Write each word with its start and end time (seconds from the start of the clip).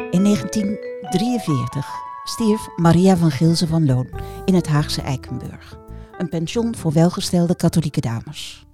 In 0.00 0.24
1943 0.24 1.86
stierf 2.24 2.68
Maria 2.76 3.16
van 3.16 3.30
Gilze 3.30 3.66
van 3.66 3.86
Loon 3.86 4.08
in 4.44 4.54
het 4.54 4.66
Haagse 4.66 5.00
Eikenburg, 5.00 5.78
een 6.18 6.28
pension 6.28 6.76
voor 6.76 6.92
welgestelde 6.92 7.56
katholieke 7.56 8.00
dames. 8.00 8.66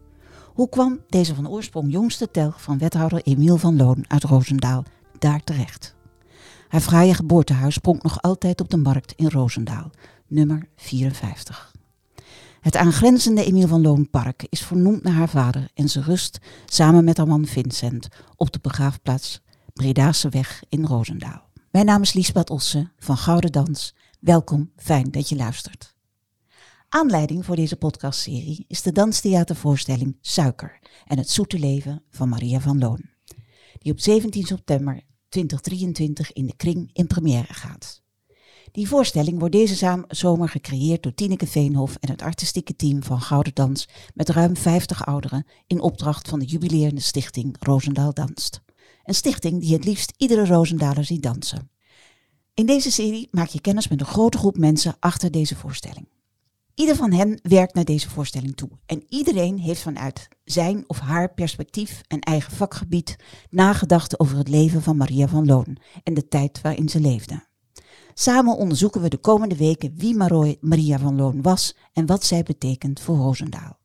Hoe 0.44 0.68
kwam 0.68 1.00
deze 1.08 1.34
van 1.34 1.48
oorsprong 1.48 1.92
jongste 1.92 2.30
telg 2.30 2.62
van 2.62 2.78
wethouder 2.78 3.22
Emiel 3.22 3.56
van 3.56 3.76
Loon 3.76 4.04
uit 4.08 4.22
Roosendaal 4.22 4.84
daar 5.18 5.44
terecht? 5.44 5.94
Haar 6.68 6.80
fraaie 6.80 7.14
geboortehuis 7.14 7.78
pronkt 7.78 8.02
nog 8.02 8.22
altijd 8.22 8.60
op 8.60 8.70
de 8.70 8.76
markt 8.76 9.12
in 9.16 9.28
Roosendaal, 9.28 9.90
nummer 10.26 10.68
54. 10.76 11.72
Het 12.60 12.76
aangrenzende 12.76 13.44
Emiel 13.44 13.68
van 13.68 13.82
Loon 13.82 14.10
Park 14.10 14.46
is 14.48 14.62
vernoemd 14.62 15.02
naar 15.02 15.12
haar 15.12 15.28
vader 15.28 15.68
en 15.74 15.88
ze 15.88 16.00
rust 16.00 16.38
samen 16.66 17.04
met 17.04 17.16
haar 17.16 17.26
man 17.26 17.46
Vincent 17.46 18.08
op 18.36 18.52
de 18.52 18.58
begraafplaats 18.62 19.40
Bredase 19.76 20.28
Weg 20.28 20.62
in 20.68 20.84
Roosendaal. 20.84 21.48
Mijn 21.70 21.86
naam 21.86 22.02
is 22.02 22.12
Liesbeth 22.12 22.50
Ossen 22.50 22.92
van 22.98 23.16
Gouden 23.16 23.52
Dans. 23.52 23.94
Welkom, 24.20 24.72
fijn 24.76 25.10
dat 25.10 25.28
je 25.28 25.36
luistert. 25.36 25.94
Aanleiding 26.88 27.44
voor 27.44 27.56
deze 27.56 27.76
podcastserie 27.76 28.64
is 28.68 28.82
de 28.82 28.92
danstheatervoorstelling 28.92 30.18
Suiker 30.20 30.78
en 31.06 31.18
het 31.18 31.30
zoete 31.30 31.58
leven 31.58 32.02
van 32.10 32.28
Maria 32.28 32.60
van 32.60 32.78
Loon, 32.78 33.04
die 33.78 33.92
op 33.92 34.00
17 34.00 34.42
september 34.42 35.00
2023 35.28 36.32
in 36.32 36.46
de 36.46 36.56
Kring 36.56 36.90
in 36.92 37.06
première 37.06 37.54
gaat. 37.54 38.02
Die 38.72 38.88
voorstelling 38.88 39.38
wordt 39.38 39.54
deze 39.54 40.04
zomer 40.08 40.48
gecreëerd 40.48 41.02
door 41.02 41.14
Tineke 41.14 41.46
Veenhof 41.46 41.96
en 41.96 42.10
het 42.10 42.22
artistieke 42.22 42.76
team 42.76 43.02
van 43.02 43.20
Gouden 43.20 43.54
Dans 43.54 43.88
met 44.14 44.28
ruim 44.28 44.56
50 44.56 45.06
ouderen 45.06 45.46
in 45.66 45.80
opdracht 45.80 46.28
van 46.28 46.38
de 46.38 46.44
jubileerende 46.44 47.00
stichting 47.00 47.56
Roosendaal 47.60 48.14
Danst. 48.14 48.64
Een 49.06 49.14
stichting 49.14 49.60
die 49.60 49.72
het 49.72 49.84
liefst 49.84 50.12
iedere 50.16 50.46
Roosendaler 50.46 51.04
ziet 51.04 51.22
dansen. 51.22 51.70
In 52.54 52.66
deze 52.66 52.90
serie 52.90 53.28
maak 53.30 53.48
je 53.48 53.60
kennis 53.60 53.88
met 53.88 54.00
een 54.00 54.06
grote 54.06 54.38
groep 54.38 54.58
mensen 54.58 54.96
achter 55.00 55.30
deze 55.30 55.56
voorstelling. 55.56 56.08
Ieder 56.74 56.96
van 56.96 57.12
hen 57.12 57.40
werkt 57.42 57.74
naar 57.74 57.84
deze 57.84 58.10
voorstelling 58.10 58.56
toe 58.56 58.68
en 58.86 59.04
iedereen 59.08 59.58
heeft 59.58 59.80
vanuit 59.80 60.28
zijn 60.44 60.84
of 60.86 60.98
haar 60.98 61.34
perspectief 61.34 62.00
en 62.08 62.20
eigen 62.20 62.52
vakgebied 62.52 63.16
nagedacht 63.50 64.20
over 64.20 64.38
het 64.38 64.48
leven 64.48 64.82
van 64.82 64.96
Maria 64.96 65.28
van 65.28 65.46
Loon 65.46 65.76
en 66.02 66.14
de 66.14 66.28
tijd 66.28 66.60
waarin 66.60 66.88
ze 66.88 67.00
leefde. 67.00 67.46
Samen 68.14 68.56
onderzoeken 68.56 69.00
we 69.00 69.08
de 69.08 69.18
komende 69.18 69.56
weken 69.56 69.94
wie 69.96 70.16
Maria 70.60 70.98
van 70.98 71.16
Loon 71.16 71.42
was 71.42 71.76
en 71.92 72.06
wat 72.06 72.24
zij 72.24 72.42
betekent 72.42 73.00
voor 73.00 73.16
Roosendaal. 73.16 73.78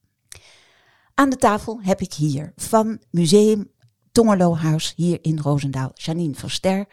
Aan 1.13 1.29
de 1.29 1.35
tafel 1.35 1.81
heb 1.81 2.01
ik 2.01 2.13
hier 2.13 2.51
van 2.55 2.99
Museum 3.09 3.70
Tongerlohuis 4.11 4.93
hier 4.95 5.19
in 5.21 5.39
Roosendaal 5.39 5.91
Janine 5.93 6.35
Verster, 6.35 6.85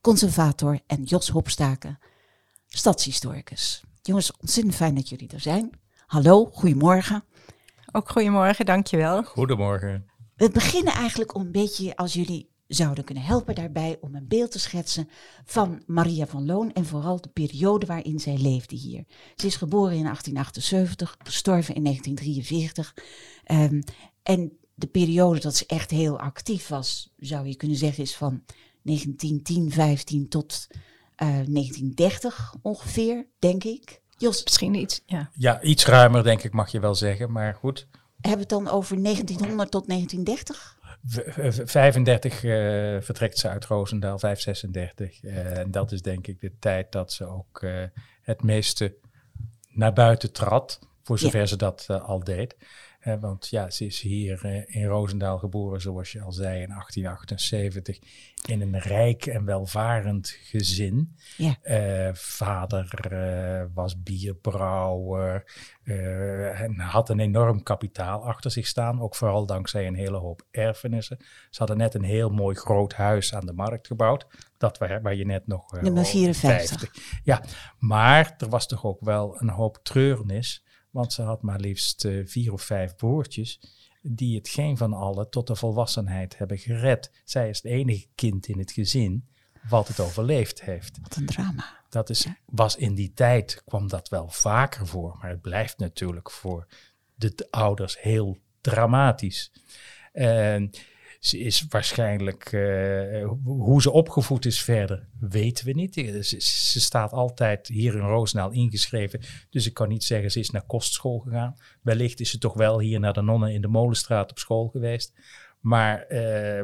conservator 0.00 0.80
en 0.86 1.02
Jos 1.02 1.28
Hopstaken, 1.28 1.98
stadshistoricus. 2.68 3.82
Jongens, 4.02 4.36
ontzettend 4.36 4.74
fijn 4.74 4.94
dat 4.94 5.08
jullie 5.08 5.28
er 5.28 5.40
zijn. 5.40 5.70
Hallo, 6.06 6.44
goedemorgen. 6.52 7.24
Ook 7.92 8.10
goedemorgen, 8.10 8.66
dankjewel. 8.66 9.22
Goedemorgen. 9.22 10.10
We 10.36 10.50
beginnen 10.50 10.92
eigenlijk 10.92 11.34
om 11.34 11.40
een 11.40 11.52
beetje, 11.52 11.96
als 11.96 12.12
jullie 12.12 12.52
zouden 12.66 13.04
kunnen 13.04 13.24
helpen 13.24 13.54
daarbij, 13.54 13.98
om 14.00 14.14
een 14.14 14.28
beeld 14.28 14.50
te 14.50 14.58
schetsen 14.58 15.08
van 15.44 15.82
Maria 15.86 16.26
van 16.26 16.46
Loon 16.46 16.72
en 16.72 16.86
vooral 16.86 17.20
de 17.20 17.28
periode 17.28 17.86
waarin 17.86 18.18
zij 18.18 18.36
leefde 18.38 18.76
hier. 18.76 19.04
Ze 19.34 19.46
is 19.46 19.56
geboren 19.56 19.96
in 19.96 20.02
1878, 20.02 21.16
gestorven 21.18 21.74
in 21.74 21.82
1943. 21.82 22.94
Um, 23.46 23.82
en 24.22 24.58
de 24.74 24.86
periode 24.86 25.40
dat 25.40 25.56
ze 25.56 25.64
echt 25.66 25.90
heel 25.90 26.18
actief 26.18 26.68
was, 26.68 27.12
zou 27.16 27.46
je 27.46 27.56
kunnen 27.56 27.76
zeggen, 27.76 28.02
is 28.02 28.16
van 28.16 28.42
1910, 28.82 29.70
15 29.70 30.28
tot 30.28 30.66
uh, 30.70 31.28
eh, 31.28 31.46
1930 31.46 32.54
ongeveer, 32.62 33.26
denk 33.38 33.64
ik. 33.64 34.02
Jos, 34.16 34.44
misschien 34.44 34.74
iets, 34.74 35.02
ja. 35.06 35.30
Ja, 35.32 35.62
iets 35.62 35.86
ruimer 35.86 36.22
denk 36.22 36.42
ik 36.42 36.52
mag 36.52 36.70
je 36.70 36.80
wel 36.80 36.94
zeggen, 36.94 37.32
maar 37.32 37.54
goed. 37.54 37.86
Hebben 38.20 38.48
we 38.48 38.54
het 38.54 38.64
dan 38.64 38.68
over 38.68 39.02
1900 39.02 39.70
tot 39.70 39.86
1930? 39.88 40.76
35 41.66 42.42
uh, 42.42 42.50
vertrekt 43.00 43.38
ze 43.38 43.48
uit 43.48 43.64
Roosendaal, 43.64 44.18
536. 44.18 45.22
Uh, 45.22 45.58
en 45.58 45.70
dat 45.70 45.92
is 45.92 46.02
denk 46.02 46.26
ik 46.26 46.40
de 46.40 46.58
tijd 46.58 46.92
dat 46.92 47.12
ze 47.12 47.26
ook 47.26 47.62
uh, 47.62 47.82
het 48.22 48.42
meeste 48.42 48.94
naar 49.68 49.92
buiten 49.92 50.32
trad, 50.32 50.78
voor 51.02 51.18
zover 51.18 51.40
ja. 51.40 51.46
ze 51.46 51.56
dat 51.56 51.86
uh, 51.90 52.08
al 52.08 52.24
deed 52.24 52.56
want 53.20 53.48
ja, 53.48 53.70
ze 53.70 53.84
is 53.84 54.00
hier 54.00 54.44
uh, 54.44 54.62
in 54.66 54.84
Roosendaal 54.84 55.38
geboren, 55.38 55.80
zoals 55.80 56.12
je 56.12 56.20
al 56.20 56.32
zei, 56.32 56.62
in 56.62 56.68
1878. 56.68 57.98
In 58.46 58.60
een 58.60 58.78
rijk 58.78 59.26
en 59.26 59.44
welvarend 59.44 60.28
gezin. 60.28 61.16
Ja. 61.36 61.56
Uh, 61.62 62.14
vader 62.14 63.12
uh, 63.12 63.64
was 63.74 64.02
bierbrouwer 64.02 65.44
en 65.84 66.78
had 66.78 67.08
een 67.08 67.20
enorm 67.20 67.62
kapitaal 67.62 68.24
achter 68.24 68.50
zich 68.50 68.66
staan. 68.66 69.00
Ook 69.00 69.14
vooral 69.14 69.46
dankzij 69.46 69.86
een 69.86 69.94
hele 69.94 70.16
hoop 70.16 70.46
erfenissen. 70.50 71.18
Ze 71.50 71.58
hadden 71.58 71.76
net 71.76 71.94
een 71.94 72.04
heel 72.04 72.30
mooi 72.30 72.56
groot 72.56 72.92
huis 72.92 73.34
aan 73.34 73.46
de 73.46 73.52
markt 73.52 73.86
gebouwd. 73.86 74.26
Dat 74.58 74.78
waar, 74.78 75.02
waar 75.02 75.14
je 75.14 75.26
net 75.26 75.46
nog... 75.46 75.80
Nummer 75.80 76.04
54. 76.04 76.94
Ja, 77.22 77.42
maar 77.78 78.34
er 78.38 78.48
was 78.48 78.66
toch 78.66 78.84
ook 78.84 79.00
wel 79.00 79.40
een 79.40 79.50
hoop 79.50 79.78
treurnis 79.82 80.63
want 80.94 81.12
ze 81.12 81.22
had 81.22 81.42
maar 81.42 81.60
liefst 81.60 82.04
uh, 82.04 82.26
vier 82.26 82.52
of 82.52 82.62
vijf 82.62 82.96
broertjes 82.96 83.60
die 84.02 84.36
het 84.36 84.48
geen 84.48 84.76
van 84.76 84.92
allen 84.92 85.30
tot 85.30 85.46
de 85.46 85.56
volwassenheid 85.56 86.38
hebben 86.38 86.58
gered. 86.58 87.10
Zij 87.24 87.48
is 87.48 87.56
het 87.56 87.72
enige 87.72 88.06
kind 88.14 88.46
in 88.46 88.58
het 88.58 88.72
gezin 88.72 89.28
wat 89.68 89.88
het 89.88 90.00
overleefd 90.00 90.62
heeft. 90.62 90.98
Wat 91.02 91.16
een 91.16 91.26
drama. 91.26 91.82
Dat 91.88 92.10
is, 92.10 92.26
was 92.44 92.76
in 92.76 92.94
die 92.94 93.12
tijd, 93.14 93.62
kwam 93.64 93.88
dat 93.88 94.08
wel 94.08 94.28
vaker 94.28 94.86
voor, 94.86 95.16
maar 95.20 95.30
het 95.30 95.40
blijft 95.40 95.78
natuurlijk 95.78 96.30
voor 96.30 96.66
de 97.14 97.46
ouders 97.50 98.00
heel 98.00 98.38
dramatisch. 98.60 99.52
En 100.12 100.70
ze 101.24 101.38
is 101.38 101.66
waarschijnlijk, 101.68 102.52
uh, 102.52 103.30
hoe 103.44 103.82
ze 103.82 103.90
opgevoed 103.90 104.44
is 104.44 104.62
verder, 104.62 105.08
weten 105.20 105.66
we 105.66 105.72
niet. 105.72 105.94
Ze, 105.94 106.40
ze, 106.40 106.80
staat 106.80 107.12
altijd 107.12 107.68
hier 107.68 107.94
in 107.94 108.00
Roosendaal 108.00 108.50
ingeschreven. 108.50 109.20
Dus 109.50 109.66
ik 109.66 109.74
kan 109.74 109.88
niet 109.88 110.04
zeggen 110.04 110.30
ze 110.30 110.38
is 110.38 110.50
naar 110.50 110.66
kostschool 110.66 111.18
gegaan. 111.18 111.56
Wellicht 111.82 112.20
is 112.20 112.30
ze 112.30 112.38
toch 112.38 112.54
wel 112.54 112.80
hier 112.80 113.00
naar 113.00 113.12
de 113.12 113.22
nonnen 113.22 113.52
in 113.52 113.60
de 113.60 113.68
Molenstraat 113.68 114.30
op 114.30 114.38
school 114.38 114.68
geweest. 114.68 115.12
Maar 115.60 116.04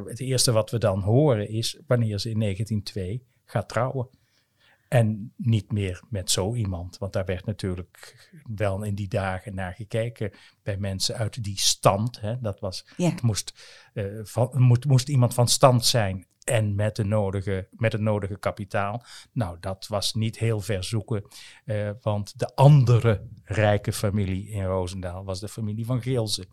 het 0.05 0.21
eerste 0.21 0.53
wat 0.53 0.71
we 0.71 0.79
dan 0.79 1.01
horen 1.01 1.49
is 1.49 1.79
wanneer 1.87 2.19
ze 2.19 2.31
in 2.31 2.41
1902 2.41 3.23
gaat 3.45 3.69
trouwen. 3.69 4.09
En 4.91 5.33
niet 5.37 5.73
meer 5.73 6.03
met 6.09 6.31
zo 6.31 6.55
iemand. 6.55 6.99
Want 6.99 7.13
daar 7.13 7.25
werd 7.25 7.47
natuurlijk 7.47 8.29
wel 8.55 8.83
in 8.83 8.95
die 8.95 9.09
dagen 9.09 9.55
naar 9.55 9.75
gekeken 9.75 10.31
bij 10.63 10.77
mensen 10.77 11.17
uit 11.17 11.45
die 11.45 11.59
stand. 11.59 12.21
Hè. 12.21 12.41
Dat 12.41 12.61
was, 12.61 12.87
het 12.97 13.23
moest, 13.23 13.53
uh, 13.95 14.21
van, 14.23 14.51
moest, 14.55 14.85
moest 14.85 15.09
iemand 15.09 15.35
van 15.35 15.49
stand 15.49 15.87
zijn 15.87 16.27
en 16.45 16.75
met, 16.75 16.97
de 16.97 17.05
nodige, 17.05 17.69
met 17.71 17.93
het 17.93 18.01
nodige 18.01 18.39
kapitaal. 18.39 19.03
Nou, 19.33 19.57
dat 19.61 19.87
was 19.87 20.15
niet 20.15 20.39
heel 20.39 20.61
ver 20.61 20.85
zoeken, 20.85 21.25
uh, 21.65 21.91
want 22.03 22.39
de 22.39 22.55
andere 22.55 23.27
rijke 23.45 23.93
familie 23.93 24.49
in 24.49 24.65
Roosendaal 24.65 25.25
was 25.25 25.41
de 25.41 25.49
familie 25.49 25.85
van 25.85 26.03
Geelze, 26.03 26.47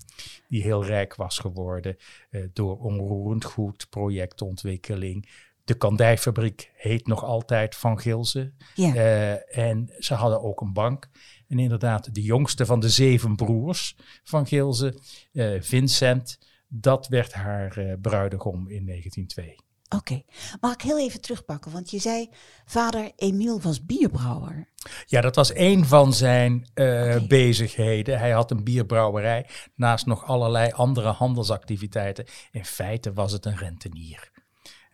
die 0.47 0.61
heel 0.61 0.85
rijk 0.85 1.15
was 1.15 1.39
geworden 1.39 1.97
uh, 2.29 2.45
door 2.53 2.77
onroerend 2.79 3.45
goed, 3.45 3.89
projectontwikkeling, 3.89 5.29
de 5.67 5.73
kandijfabriek 5.73 6.72
heet 6.75 7.07
nog 7.07 7.23
altijd 7.23 7.75
Van 7.75 8.00
Gilze. 8.00 8.53
Ja. 8.75 8.95
Uh, 8.95 9.57
en 9.57 9.94
ze 10.00 10.13
hadden 10.13 10.41
ook 10.41 10.61
een 10.61 10.73
bank. 10.73 11.09
En 11.47 11.59
inderdaad, 11.59 12.13
de 12.13 12.22
jongste 12.22 12.66
van 12.66 12.79
de 12.79 12.89
zeven 12.89 13.35
broers 13.35 13.95
van 14.23 14.47
Gilze, 14.47 15.00
uh, 15.31 15.61
Vincent, 15.61 16.39
dat 16.67 17.07
werd 17.07 17.33
haar 17.33 17.78
uh, 17.79 17.94
bruidegom 18.01 18.69
in 18.69 18.85
1902. 18.85 19.55
Oké, 19.89 19.95
okay. 19.95 20.25
mag 20.59 20.73
ik 20.73 20.81
heel 20.81 21.00
even 21.00 21.22
terugpakken? 21.22 21.72
Want 21.72 21.91
je 21.91 21.99
zei, 21.99 22.29
vader 22.66 23.11
Emiel 23.16 23.61
was 23.61 23.85
bierbrouwer. 23.85 24.69
Ja, 25.05 25.22
dat 25.22 25.35
was 25.35 25.55
een 25.55 25.85
van 25.85 26.14
zijn 26.14 26.53
uh, 26.53 26.85
okay. 26.85 27.28
bezigheden. 27.28 28.19
Hij 28.19 28.31
had 28.31 28.52
een 28.52 28.64
bierbrouwerij, 28.64 29.49
naast 29.75 30.05
nog 30.05 30.25
allerlei 30.25 30.72
andere 30.72 31.09
handelsactiviteiten. 31.09 32.25
In 32.52 32.66
feite 32.66 33.14
was 33.14 33.31
het 33.31 33.46
een 33.46 33.58
rentenier. 33.58 34.31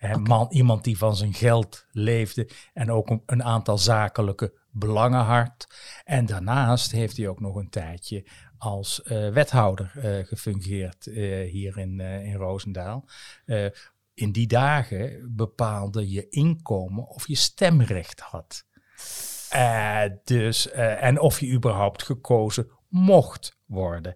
Okay. 0.04 0.16
Man, 0.16 0.48
iemand 0.50 0.84
die 0.84 0.98
van 0.98 1.16
zijn 1.16 1.34
geld 1.34 1.86
leefde 1.92 2.50
en 2.74 2.92
ook 2.92 3.10
een, 3.10 3.24
een, 3.26 3.44
aantal 3.44 3.78
zakelijke 3.78 4.54
belangen 4.72 5.24
had. 5.24 5.68
En 6.04 6.26
daarnaast 6.26 6.92
heeft 6.92 7.18
hij 7.18 7.28
ook 7.28 7.40
nog 7.40 7.56
een 7.56 7.70
tijdje 7.70 8.26
als 8.58 9.02
uh, 9.06 9.30
wethouder 9.30 9.92
uh, 9.96 10.26
gefungeerd 10.26 11.06
uh, 11.06 11.52
hier 11.52 11.78
in, 11.78 12.00
in 12.00 12.36
Roosendaal. 12.36 13.06
in 14.14 14.32
die 14.32 14.48
dagen 14.48 15.34
bepaalde 15.36 16.10
je 16.10 16.30
inkomen 16.30 17.08
of 17.08 17.28
je 17.28 17.36
stemrecht 17.36 18.20
had. 18.20 18.66
dus, 20.24 20.72
en 20.72 21.20
of 21.20 21.40
je 21.40 21.52
überhaupt 21.52 22.04
gekozen 22.04 22.70
mocht 22.88 23.58
worden. 23.66 24.16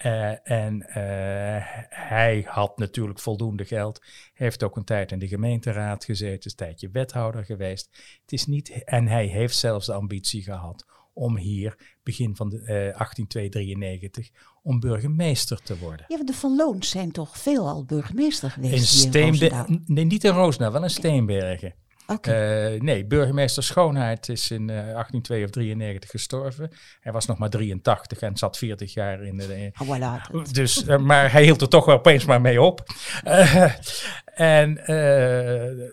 Eh, 0.00 0.50
en 0.50 0.82
eh, 0.88 1.62
hij 1.88 2.44
had 2.46 2.78
natuurlijk 2.78 3.18
voldoende 3.18 3.64
geld. 3.64 4.02
Heeft 4.34 4.62
ook 4.62 4.76
een 4.76 4.84
tijd 4.84 5.12
in 5.12 5.18
de 5.18 5.28
gemeenteraad 5.28 6.04
gezeten, 6.04 6.50
een 6.50 6.56
tijdje 6.56 6.90
wethouder 6.92 7.44
geweest. 7.44 7.88
Het 8.20 8.32
is 8.32 8.46
niet, 8.46 8.84
en 8.84 9.06
hij 9.06 9.26
heeft 9.26 9.56
zelfs 9.56 9.86
de 9.86 9.92
ambitie 9.92 10.42
gehad 10.42 10.86
om 11.12 11.36
hier, 11.36 11.96
begin 12.02 12.36
van 12.36 12.48
de, 12.48 12.56
uh, 12.56 13.00
18293, 13.00 14.30
om 14.62 14.80
burgemeester 14.80 15.62
te 15.62 15.78
worden. 15.78 16.04
Ja, 16.08 16.16
want 16.16 16.28
de 16.28 16.34
Van 16.34 16.56
Loons 16.56 16.90
zijn 16.90 17.12
toch 17.12 17.38
veelal 17.38 17.84
burgemeester 17.84 18.50
geweest 18.50 18.72
In 18.72 18.78
hier 18.78 19.24
in 19.24 19.34
Steenbergen, 19.36 19.82
nee, 19.86 20.04
niet 20.04 20.24
in 20.24 20.32
Roosendaal, 20.32 20.72
wel 20.72 20.82
in 20.82 20.90
Steenbergen. 20.90 21.74
Eh, 22.26 22.80
nee, 22.80 23.06
burgemeester 23.06 23.62
Schoonheid 23.62 24.28
is 24.28 24.50
in 24.50 24.70
eh 24.70 24.76
1892 24.76 25.44
of 25.44 25.50
93 25.50 26.10
gestorven. 26.10 26.70
Hij 27.00 27.12
was 27.12 27.26
nog 27.26 27.38
maar 27.38 27.50
83 27.50 28.18
en 28.20 28.36
zat 28.36 28.58
40 28.58 28.94
jaar 28.94 29.22
in 29.22 29.36
de, 29.36 29.70
Ah, 29.74 29.86
voilà. 29.88 30.50
dus, 30.52 30.84
eh, 30.84 30.98
maar 30.98 31.32
hij 31.32 31.42
hield 31.42 31.60
er 31.60 31.68
toch 31.68 31.84
wel 31.84 31.96
opeens 31.96 32.24
maar 32.24 32.40
mee 32.40 32.62
op. 32.62 32.82
En 34.24 34.78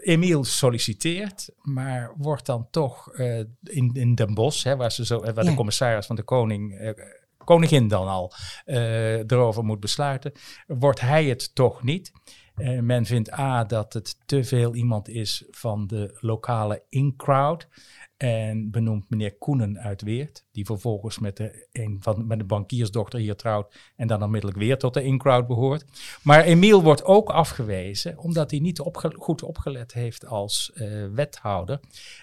Emiel 0.01 0.43
solliciteert, 0.43 1.49
maar 1.61 2.11
wordt 2.17 2.45
dan 2.45 2.67
toch 2.71 3.11
in, 3.63 3.89
in 3.93 4.15
Den 4.15 4.33
Bosch, 4.33 4.63
hè, 4.63 4.75
waar, 4.75 4.91
ze 4.91 5.05
zo, 5.05 5.19
waar 5.19 5.43
Ja. 5.43 5.49
de 5.49 5.53
commissaris 5.55 6.05
van 6.05 6.15
de 6.15 6.23
koning, 6.23 6.93
koningin 7.43 7.87
dan 7.87 8.07
al, 8.07 8.33
erover 8.65 9.63
moet 9.63 9.79
besluiten, 9.79 10.31
wordt 10.67 10.99
hij 11.01 11.25
het 11.25 11.55
toch 11.55 11.83
niet. 11.83 12.11
Eh, 12.57 12.79
men 12.79 13.05
vindt 13.05 13.31
A 13.31 13.63
dat 13.63 13.93
het 13.93 14.17
te 14.25 14.43
veel 14.43 14.75
iemand 14.75 15.09
is 15.09 15.43
van 15.51 15.87
de 15.87 16.17
lokale 16.19 16.83
in-crowd. 16.89 17.67
En 18.17 18.71
benoemt 18.71 19.09
meneer 19.09 19.37
Koenen 19.37 19.79
uit 19.79 20.01
Weert, 20.01 20.45
die 20.51 20.65
vervolgens 20.65 21.19
met 21.19 21.37
de, 21.37 21.67
een 21.71 21.97
van, 22.01 22.27
met 22.27 22.39
de 22.39 22.45
bankiersdochter 22.45 23.19
hier 23.19 23.35
trouwt 23.35 23.75
en 23.95 24.07
dan 24.07 24.23
onmiddellijk 24.23 24.59
weer 24.59 24.77
tot 24.77 24.93
de 24.93 25.03
in-crowd 25.03 25.47
behoort. 25.47 25.85
Maar 26.23 26.43
Emiel 26.43 26.83
wordt 26.83 27.03
ook 27.03 27.29
afgewezen 27.29 28.17
omdat 28.17 28.51
hij 28.51 28.59
niet 28.59 28.81
goed 29.15 29.43
opgelet 29.43 29.93
heeft 29.93 30.25
als 30.25 30.71
eh, 30.73 31.07
wethouder. 31.13 31.79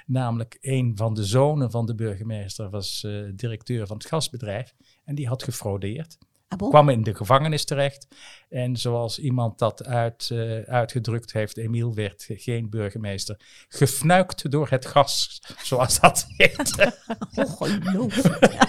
Namelijk 0.06 0.58
een 0.60 0.92
van 0.96 1.14
de 1.14 1.25
zonen 1.25 1.70
van 1.70 1.86
de 1.86 1.94
burgemeester 1.94 2.70
was 2.70 3.04
eh, 3.04 3.22
directeur 3.34 3.86
van 3.86 3.96
het 3.96 4.06
gasbedrijf 4.06 4.75
en 5.04 5.14
die 5.14 5.28
had 5.28 5.42
gefraudeerd 5.42 6.19
Ah, 6.49 6.69
kwam 6.69 6.88
in 6.88 7.02
de 7.02 7.14
gevangenis 7.14 7.64
terecht. 7.64 8.06
En 8.49 8.76
zoals 8.76 9.19
iemand 9.19 9.58
dat 9.58 9.85
uit, 9.85 10.29
eh, 10.32 10.61
uitgedrukt 10.61 11.32
heeft, 11.32 11.56
Emiel 11.56 11.94
werd 11.94 12.26
geen 12.29 12.70
burgemeester. 12.70 13.41
Gefnuikt 13.69 14.50
door 14.50 14.69
het 14.70 14.87
gas, 14.87 15.43
zoals 15.62 16.00
dat 16.00 16.25
heet. 16.29 16.93
Ongelooflijk. 17.35 18.52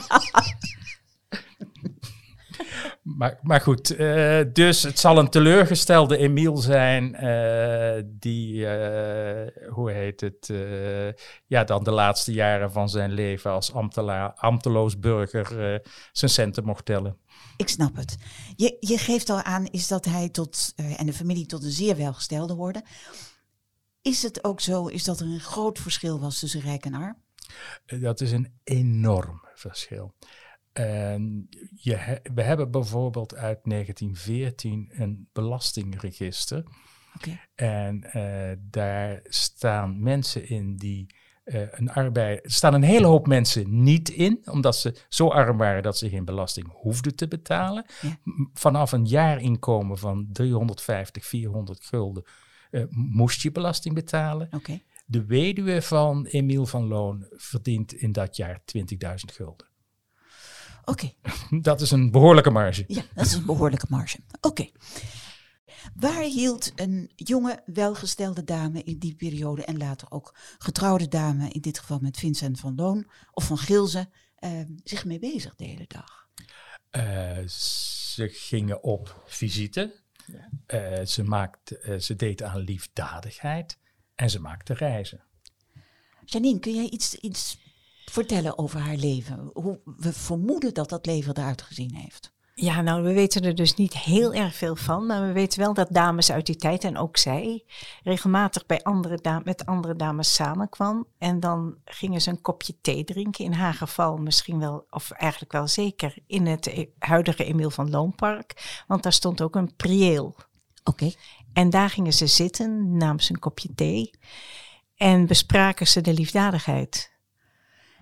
maar, 3.17 3.39
maar 3.41 3.61
goed, 3.61 3.95
eh, 3.95 4.41
dus 4.53 4.83
het 4.83 4.99
zal 4.99 5.17
een 5.17 5.29
teleurgestelde 5.29 6.17
Emiel 6.17 6.57
zijn 6.57 7.15
eh, 7.15 8.03
die, 8.05 8.67
hoe 9.69 9.91
heet 9.91 10.21
het, 10.21 10.53
ja, 11.47 11.63
dan 11.63 11.83
de 11.83 11.91
laatste 11.91 12.33
jaren 12.33 12.71
van 12.71 12.89
zijn 12.89 13.11
leven 13.11 13.51
als 13.51 13.73
ambtela- 13.73 14.33
ambteloos 14.35 14.99
burger 14.99 15.81
zijn 16.11 16.31
centen 16.31 16.65
mocht 16.65 16.85
tellen. 16.85 17.17
Ik 17.57 17.67
snap 17.69 17.95
het. 17.95 18.15
Je, 18.55 18.77
je 18.79 18.97
geeft 18.97 19.29
al 19.29 19.41
aan 19.41 19.65
is 19.65 19.87
dat 19.87 20.05
hij 20.05 20.29
tot, 20.29 20.73
eh, 20.75 20.99
en 20.99 21.05
de 21.05 21.13
familie 21.13 21.45
tot 21.45 21.63
een 21.63 21.71
zeer 21.71 21.95
welgestelde 21.97 22.55
worden. 22.55 22.83
Is 24.01 24.23
het 24.23 24.43
ook 24.43 24.61
zo, 24.61 24.87
is 24.87 25.03
dat 25.03 25.19
er 25.19 25.25
een 25.27 25.39
groot 25.39 25.79
verschil 25.79 26.19
was 26.19 26.39
tussen 26.39 26.61
rijk 26.61 26.85
en 26.85 26.93
arm? 26.93 27.17
Eh, 27.85 28.01
Dat 28.01 28.21
is 28.21 28.31
een 28.31 28.53
enorm 28.63 29.41
verschil. 29.55 30.13
En 30.73 31.47
je 31.75 31.95
he- 31.95 32.19
we 32.33 32.41
hebben 32.41 32.71
bijvoorbeeld 32.71 33.35
uit 33.35 33.65
1914 33.65 34.89
een 34.93 35.29
belastingregister. 35.33 36.63
En 37.55 38.03
eh, 38.03 38.57
daar 38.61 39.19
staan 39.23 40.01
mensen 40.03 40.47
in 40.49 40.75
die 40.75 41.15
eh, 41.45 41.61
een 41.71 41.91
arbeid. 41.91 42.43
Er 42.43 42.51
staan 42.51 42.73
een 42.73 42.83
hele 42.83 43.07
hoop 43.07 43.27
mensen 43.27 43.83
niet 43.83 44.09
in, 44.09 44.41
omdat 44.45 44.75
ze 44.75 44.95
zo 45.09 45.27
arm 45.27 45.57
waren 45.57 45.83
dat 45.83 45.97
ze 45.97 46.09
geen 46.09 46.25
belasting 46.25 46.67
hoefden 46.71 47.15
te 47.15 47.27
betalen. 47.27 47.85
Ja. 48.01 48.17
Vanaf 48.53 48.91
een 48.91 49.05
jaarinkomen 49.05 49.97
van 49.97 50.27
350, 50.31 51.25
400 51.25 51.85
gulden 51.85 52.23
eh, 52.71 52.83
moest 52.89 53.41
je 53.41 53.51
belasting 53.51 53.95
betalen. 53.95 54.49
De 55.05 55.25
weduwe 55.25 55.81
van 55.81 56.25
Emiel 56.25 56.65
van 56.65 56.87
Loon 56.87 57.25
verdient 57.29 57.93
in 57.93 58.11
dat 58.11 58.35
jaar 58.35 58.61
20.000 58.77 59.15
gulden. 59.33 59.67
Oké. 60.85 61.11
Dat 61.61 61.81
is 61.81 61.91
een 61.91 62.11
behoorlijke 62.11 62.51
marge. 62.51 62.83
Ja, 62.87 63.01
dat 63.13 63.25
is 63.25 63.33
een 63.33 63.45
behoorlijke 63.45 63.85
marge. 63.89 64.19
Oké. 64.41 64.69
Waar 65.93 66.21
hield 66.21 66.71
een 66.75 67.11
jonge, 67.15 67.61
welgestelde 67.65 68.43
dame 68.43 68.83
in 68.83 68.97
die 68.97 69.15
periode 69.15 69.65
en 69.65 69.77
later 69.77 70.11
ook 70.11 70.35
getrouwde 70.57 71.07
dame, 71.07 71.49
in 71.49 71.61
dit 71.61 71.79
geval 71.79 71.99
met 72.01 72.17
Vincent 72.17 72.59
van 72.59 72.75
Loon 72.75 73.07
of 73.31 73.45
van 73.45 73.57
Gilze, 73.57 74.09
eh, 74.35 74.51
zich 74.83 75.05
mee 75.05 75.19
bezig 75.19 75.55
de 75.55 75.65
hele 75.65 75.85
dag? 75.87 76.27
Eh, 76.89 77.47
ze 77.47 78.27
gingen 78.29 78.83
op 78.83 79.23
visite. 79.25 80.03
Eh, 80.65 81.05
ze, 81.05 81.23
maakte, 81.23 81.77
eh, 81.77 81.99
ze 81.99 82.15
deed 82.15 82.43
aan 82.43 82.59
liefdadigheid. 82.59 83.77
En 84.15 84.29
ze 84.29 84.39
maakte 84.39 84.73
reizen. 84.73 85.23
Janine, 86.25 86.59
kun 86.59 86.75
jij 86.75 86.89
iets, 86.89 87.15
iets 87.15 87.57
vertellen 88.05 88.57
over 88.57 88.79
haar 88.79 88.95
leven? 88.95 89.49
Hoe 89.53 89.79
we 89.97 90.13
vermoeden 90.13 90.73
dat 90.73 90.89
dat 90.89 91.05
leven 91.05 91.37
eruit 91.37 91.61
gezien 91.61 91.95
heeft. 91.95 92.33
Ja, 92.57 92.81
nou, 92.81 93.03
we 93.03 93.13
weten 93.13 93.41
er 93.41 93.55
dus 93.55 93.73
niet 93.75 93.97
heel 93.97 94.33
erg 94.33 94.55
veel 94.55 94.75
van. 94.75 95.05
Maar 95.05 95.27
we 95.27 95.31
weten 95.31 95.59
wel 95.59 95.73
dat 95.73 95.87
dames 95.91 96.31
uit 96.31 96.45
die 96.45 96.55
tijd, 96.55 96.83
en 96.83 96.97
ook 96.97 97.17
zij, 97.17 97.65
regelmatig 98.03 98.65
bij 98.65 98.83
andere 98.83 99.19
da- 99.21 99.41
met 99.43 99.65
andere 99.65 99.95
dames 99.95 100.33
samenkwam. 100.33 101.07
En 101.17 101.39
dan 101.39 101.77
gingen 101.85 102.21
ze 102.21 102.29
een 102.29 102.41
kopje 102.41 102.75
thee 102.81 103.03
drinken. 103.03 103.45
In 103.45 103.53
haar 103.53 103.73
geval 103.73 104.17
misschien 104.17 104.59
wel, 104.59 104.85
of 104.89 105.11
eigenlijk 105.11 105.51
wel 105.51 105.67
zeker, 105.67 106.17
in 106.27 106.45
het 106.45 106.65
e- 106.65 106.85
huidige 106.99 107.43
Emiel 107.43 107.69
van 107.69 107.89
Loonpark. 107.89 108.83
Want 108.87 109.03
daar 109.03 109.13
stond 109.13 109.41
ook 109.41 109.55
een 109.55 109.75
prieel. 109.75 110.35
Oké. 110.83 111.11
En 111.53 111.69
daar 111.69 111.89
gingen 111.89 112.13
ze 112.13 112.27
zitten, 112.27 112.97
namen 112.97 113.23
ze 113.23 113.33
een 113.33 113.39
kopje 113.39 113.73
thee. 113.75 114.11
En 114.95 115.25
bespraken 115.25 115.87
ze 115.87 116.01
de 116.01 116.13
liefdadigheid. 116.13 117.11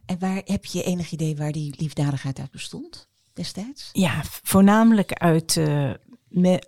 En 0.06 0.20
waar 0.20 0.42
heb 0.46 0.66
je 0.66 0.84
enig 0.84 1.12
idee 1.12 1.36
waar 1.36 1.52
die 1.52 1.76
liefdadigheid 1.78 2.40
uit 2.40 2.52
bestond 2.52 3.12
destijds? 3.34 3.90
Ja, 3.92 4.22
voornamelijk 4.24 5.14
uit 5.14 5.58
eh, 5.58 5.90
eh, 5.90 6.60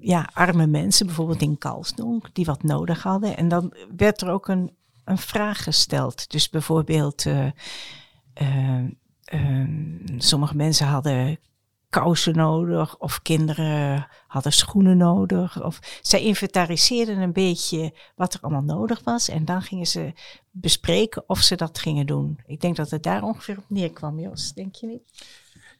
ja, 0.00 0.30
arme 0.32 0.66
mensen, 0.66 1.06
bijvoorbeeld 1.06 1.42
in 1.42 1.58
Kalsdonk, 1.58 2.28
die 2.32 2.44
wat 2.44 2.62
nodig 2.62 3.02
hadden. 3.02 3.36
En 3.36 3.48
dan 3.48 3.74
werd 3.96 4.20
er 4.20 4.30
ook 4.30 4.48
een, 4.48 4.76
een 5.04 5.18
vraag 5.18 5.62
gesteld. 5.62 6.30
Dus 6.30 6.50
bijvoorbeeld, 6.50 7.26
eh, 7.26 7.46
eh, 8.34 8.84
eh, 9.24 9.68
sommige 10.16 10.56
mensen 10.56 10.86
hadden 10.86 11.38
kousen 11.88 12.36
nodig 12.36 12.98
of 12.98 13.22
kinderen 13.22 14.06
hadden 14.26 14.52
schoenen 14.52 14.96
nodig. 14.96 15.62
Of 15.62 15.98
zij 16.02 16.22
inventariseerden 16.22 17.18
een 17.18 17.32
beetje 17.32 17.94
wat 18.16 18.34
er 18.34 18.40
allemaal 18.40 18.76
nodig 18.76 19.00
was 19.04 19.28
en 19.28 19.44
dan 19.44 19.62
gingen 19.62 19.86
ze 19.86 20.12
bespreken 20.50 21.24
of 21.26 21.40
ze 21.40 21.56
dat 21.56 21.78
gingen 21.78 22.06
doen. 22.06 22.38
Ik 22.46 22.60
denk 22.60 22.76
dat 22.76 22.90
het 22.90 23.02
daar 23.02 23.22
ongeveer 23.22 23.58
op 23.58 23.64
neerkwam, 23.68 24.18
Jos, 24.18 24.52
denk 24.52 24.74
je 24.74 24.86
niet? 24.86 25.02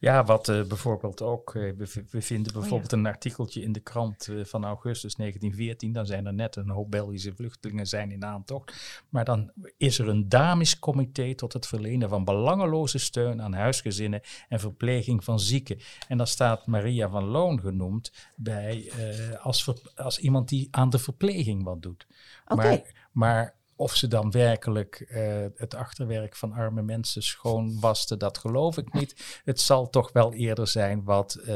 Ja, 0.02 0.25
wat 0.25 0.49
eh, 0.49 0.62
bijvoorbeeld 0.64 1.23
ook, 1.23 1.54
eh, 1.54 1.73
we, 1.76 1.87
v- 1.87 1.94
we 2.11 2.18
Oh, 2.18 2.23
vinden 2.23 2.52
bijvoorbeeld 2.52 2.92
een 2.92 3.06
artikeltje 3.06 3.62
in 3.62 3.73
de 3.73 3.80
krant 3.80 4.28
eh, 4.28 4.44
van 4.44 4.64
augustus 4.64 5.14
1914. 5.14 5.92
Dan 5.92 6.06
zijn 6.06 6.26
er 6.26 6.35
net 6.35 6.56
een 6.56 6.68
hoop 6.71 6.90
Belgische 6.90 7.35
vluchtelingen 7.35 7.87
zijn 7.87 8.11
in 8.11 8.25
aantocht. 8.25 8.75
Maar 9.09 9.25
dan 9.25 9.52
is 9.76 9.99
er 9.99 10.09
een 10.09 10.28
damiscomité 10.28 11.35
tot 11.35 11.52
het 11.52 11.66
verlenen 11.66 12.09
van 12.09 12.25
belangeloze 12.25 12.99
steun 12.99 13.42
aan 13.42 13.52
huisgezinnen 13.52 14.21
en 14.49 14.61
verpleging 14.61 15.25
van 15.25 15.40
zieken. 15.40 15.78
En 16.09 16.16
dan 16.16 16.26
staat 16.26 16.66
Maria 16.66 17.09
van 17.09 17.25
Loon 17.25 17.61
genoemd 17.61 18.12
bij, 18.37 18.92
als, 19.40 19.64
ver- 19.64 19.92
als 19.94 20.18
iemand 20.18 20.49
die 20.49 20.68
aan 20.71 20.90
de 20.90 20.99
verpleging 20.99 21.62
wat 21.64 21.82
doet. 21.82 22.06
Oké. 22.49 22.62
Maar, 22.62 23.09
maar 23.12 23.54
of 23.83 23.95
ze 23.97 24.09
dan 24.09 24.31
werkelijk 24.31 25.01
eh, 25.01 25.45
het 25.55 25.75
achterwerk 25.75 26.37
van 26.37 26.53
arme 26.53 26.83
mensen 26.83 27.23
schoon 27.23 27.81
waste, 27.81 28.17
dat 28.17 28.39
geloof 28.39 28.77
ik 28.77 28.93
niet. 28.93 29.41
Het 29.45 29.61
zal 29.61 29.91
toch 29.91 30.12
wel 30.12 30.33
eerder 30.33 30.69
zijn 30.69 31.05
wat, 31.05 31.35
eh, 31.35 31.55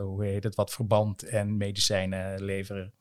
hoe 0.00 0.24
heet 0.24 0.44
het, 0.44 0.54
wat 0.54 0.70
verband 0.70 1.22
en 1.22 1.56
medicijnen 1.56 2.42
leveren. 2.44 2.92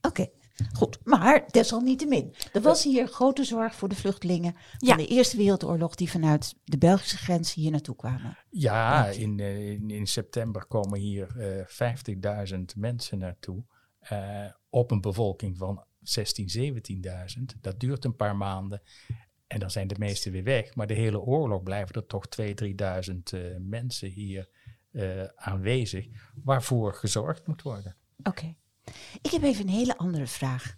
Oké, 0.00 0.26
goed. 0.72 0.98
Maar 1.04 1.44
desalniettemin, 1.50 2.34
er 2.52 2.60
was 2.60 2.84
hier 2.84 3.06
grote 3.06 3.44
zorg 3.44 3.74
voor 3.74 3.88
de 3.88 3.94
vluchtelingen 3.94 4.52
van 4.52 4.88
Ja. 4.88 4.96
de 4.96 5.06
Eerste 5.06 5.36
Wereldoorlog 5.36 5.94
die 5.94 6.10
vanuit 6.10 6.54
de 6.64 6.78
Belgische 6.78 7.16
grens 7.16 7.54
hier 7.54 7.70
naartoe 7.70 7.96
kwamen. 7.96 8.38
Ja, 8.50 9.06
in, 9.06 9.40
eh, 9.40 9.70
in, 9.70 9.90
in 9.90 10.06
september 10.06 10.66
komen 10.66 10.98
hier 11.00 11.28
eh 11.38 11.66
50.000 11.66 12.76
mensen 12.76 13.18
naartoe. 13.18 13.64
eh, 14.02 14.44
op 14.70 14.90
een 14.90 15.00
bevolking 15.00 15.56
van 15.58 15.84
16.000, 16.02 16.72
17.000. 17.38 17.60
Dat 17.60 17.80
duurt 17.80 18.04
een 18.04 18.16
paar 18.16 18.36
maanden. 18.36 18.82
En 19.46 19.60
dan 19.60 19.70
zijn 19.70 19.88
de 19.88 19.98
meesten 19.98 20.32
weer 20.32 20.44
weg. 20.44 20.74
Maar 20.74 20.86
de 20.86 20.94
hele 20.94 21.20
oorlog 21.20 21.62
blijven 21.62 21.94
er 21.94 22.06
toch 22.06 22.24
2.000, 22.40 22.44
3.000 22.44 23.16
eh, 23.22 23.40
mensen 23.58 24.08
hier 24.08 24.48
eh, 24.90 25.24
aanwezig 25.34 26.06
waarvoor 26.44 26.94
gezorgd 26.94 27.46
moet 27.46 27.62
worden. 27.62 27.96
Oké. 28.22 28.54
Ik 29.22 29.30
heb 29.30 29.42
even 29.42 29.64
een 29.64 29.74
hele 29.74 29.96
andere 29.96 30.26
vraag. 30.26 30.76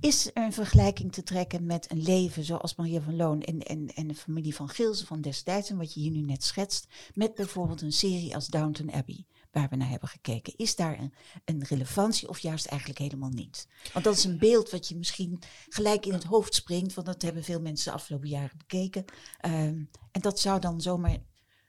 Is 0.00 0.30
er 0.34 0.42
een 0.42 0.52
vergelijking 0.52 1.12
te 1.12 1.22
trekken 1.22 1.66
met 1.66 1.90
een 1.90 2.02
leven 2.02 2.44
zoals 2.44 2.74
Maria 2.74 3.00
van 3.00 3.16
Loon 3.16 3.42
en, 3.42 3.60
en, 3.60 3.86
en 3.94 4.06
de 4.06 4.14
familie 4.14 4.54
van 4.54 4.68
Gilsen 4.68 5.06
van 5.06 5.20
destijds 5.20 5.70
en 5.70 5.76
wat 5.76 5.94
je 5.94 6.00
hier 6.00 6.10
nu 6.10 6.20
net 6.20 6.44
schetst, 6.44 6.86
met 7.14 7.34
bijvoorbeeld 7.34 7.80
een 7.80 7.92
serie 7.92 8.34
als 8.34 8.46
Downton 8.46 8.92
Abbey, 8.92 9.26
waar 9.52 9.68
we 9.68 9.76
naar 9.76 9.88
hebben 9.88 10.08
gekeken? 10.08 10.56
Is 10.56 10.76
daar 10.76 10.98
een, 10.98 11.14
een 11.44 11.64
relevantie 11.64 12.28
of 12.28 12.38
juist 12.38 12.66
eigenlijk 12.66 13.00
helemaal 13.00 13.30
niet? 13.30 13.68
Want 13.92 14.04
dat 14.04 14.16
is 14.16 14.24
een 14.24 14.38
beeld 14.38 14.70
wat 14.70 14.88
je 14.88 14.96
misschien 14.96 15.42
gelijk 15.68 16.06
in 16.06 16.12
het 16.12 16.24
hoofd 16.24 16.54
springt, 16.54 16.94
want 16.94 17.06
dat 17.06 17.22
hebben 17.22 17.44
veel 17.44 17.60
mensen 17.60 17.90
de 17.90 17.98
afgelopen 17.98 18.28
jaren 18.28 18.58
bekeken. 18.58 19.04
Ehm, 19.40 19.84
en 20.10 20.20
dat 20.20 20.40
zou 20.40 20.60
dan 20.60 20.80
zomaar 20.80 21.16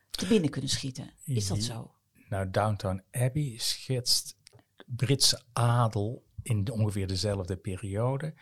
te 0.10 0.28
binnen 0.28 0.50
kunnen 0.50 0.70
schieten. 0.70 1.14
Is 1.26 1.48
dat 1.48 1.64
zo? 1.64 1.92
Nou, 2.30 2.50
Downton 2.50 3.02
Abbey 3.12 3.54
schetst 3.58 4.38
Britse 4.86 5.42
adel 5.54 6.26
in 6.42 6.64
de, 6.64 6.74
ongeveer 6.74 7.08
dezelfde 7.08 7.58
periode. 7.58 8.34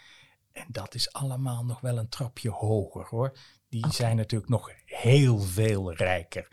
En 0.52 0.66
dat 0.68 0.96
is 0.96 1.14
allemaal 1.14 1.66
nog 1.66 1.82
wel 1.82 1.98
een 1.98 2.10
trapje 2.10 2.50
hoger 2.50 3.06
hoor. 3.10 3.38
Die 3.70 3.92
zijn 3.92 4.16
natuurlijk 4.16 4.52
nog 4.52 4.72
heel 4.86 5.40
veel 5.40 5.94
rijker. 5.94 6.48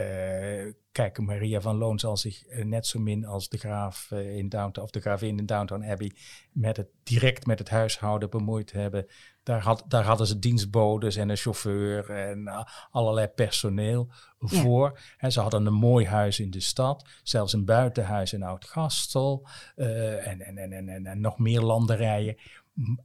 Uh, 0.00 0.72
kijk, 0.92 1.18
Maria 1.18 1.60
van 1.60 1.76
Loon 1.76 1.98
zal 1.98 2.16
zich 2.16 2.46
uh, 2.46 2.64
net 2.64 2.86
zo 2.86 2.98
min 2.98 3.24
als 3.24 3.48
de 3.48 3.58
graaf 3.58 4.10
uh, 4.12 4.36
in 4.36 4.48
Downton 4.48 4.82
of 4.82 4.90
de 4.90 5.00
gravin 5.00 5.38
in 5.38 5.46
Downton 5.46 5.84
Abbey 5.84 6.12
met 6.52 6.76
het, 6.76 6.88
direct 7.02 7.46
met 7.46 7.58
het 7.58 7.68
huishouden 7.68 8.30
bemoeid 8.30 8.72
hebben. 8.72 9.06
Daar, 9.42 9.60
had, 9.60 9.84
daar 9.88 10.04
hadden 10.04 10.26
ze 10.26 10.38
dienstbodes 10.38 11.16
en 11.16 11.28
een 11.28 11.36
chauffeur 11.36 12.10
en 12.10 12.66
allerlei 12.90 13.26
personeel 13.26 14.12
ja. 14.38 14.48
voor. 14.48 15.00
En 15.18 15.32
ze 15.32 15.40
hadden 15.40 15.66
een 15.66 15.72
mooi 15.72 16.06
huis 16.06 16.40
in 16.40 16.50
de 16.50 16.60
stad, 16.60 17.08
zelfs 17.22 17.52
een 17.52 17.64
buitenhuis 17.64 18.32
in 18.32 18.42
Oud-Gastel 18.42 19.48
en, 19.76 20.40
en, 20.40 20.58
en, 20.58 20.88
en, 20.88 21.06
en 21.06 21.20
nog 21.20 21.38
meer 21.38 21.60
landerijen. 21.60 22.36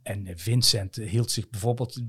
En 0.04 0.28
Vincent 0.36 0.96
hield 0.96 1.32
zich 1.32 1.50
bijvoorbeeld, 1.50 2.02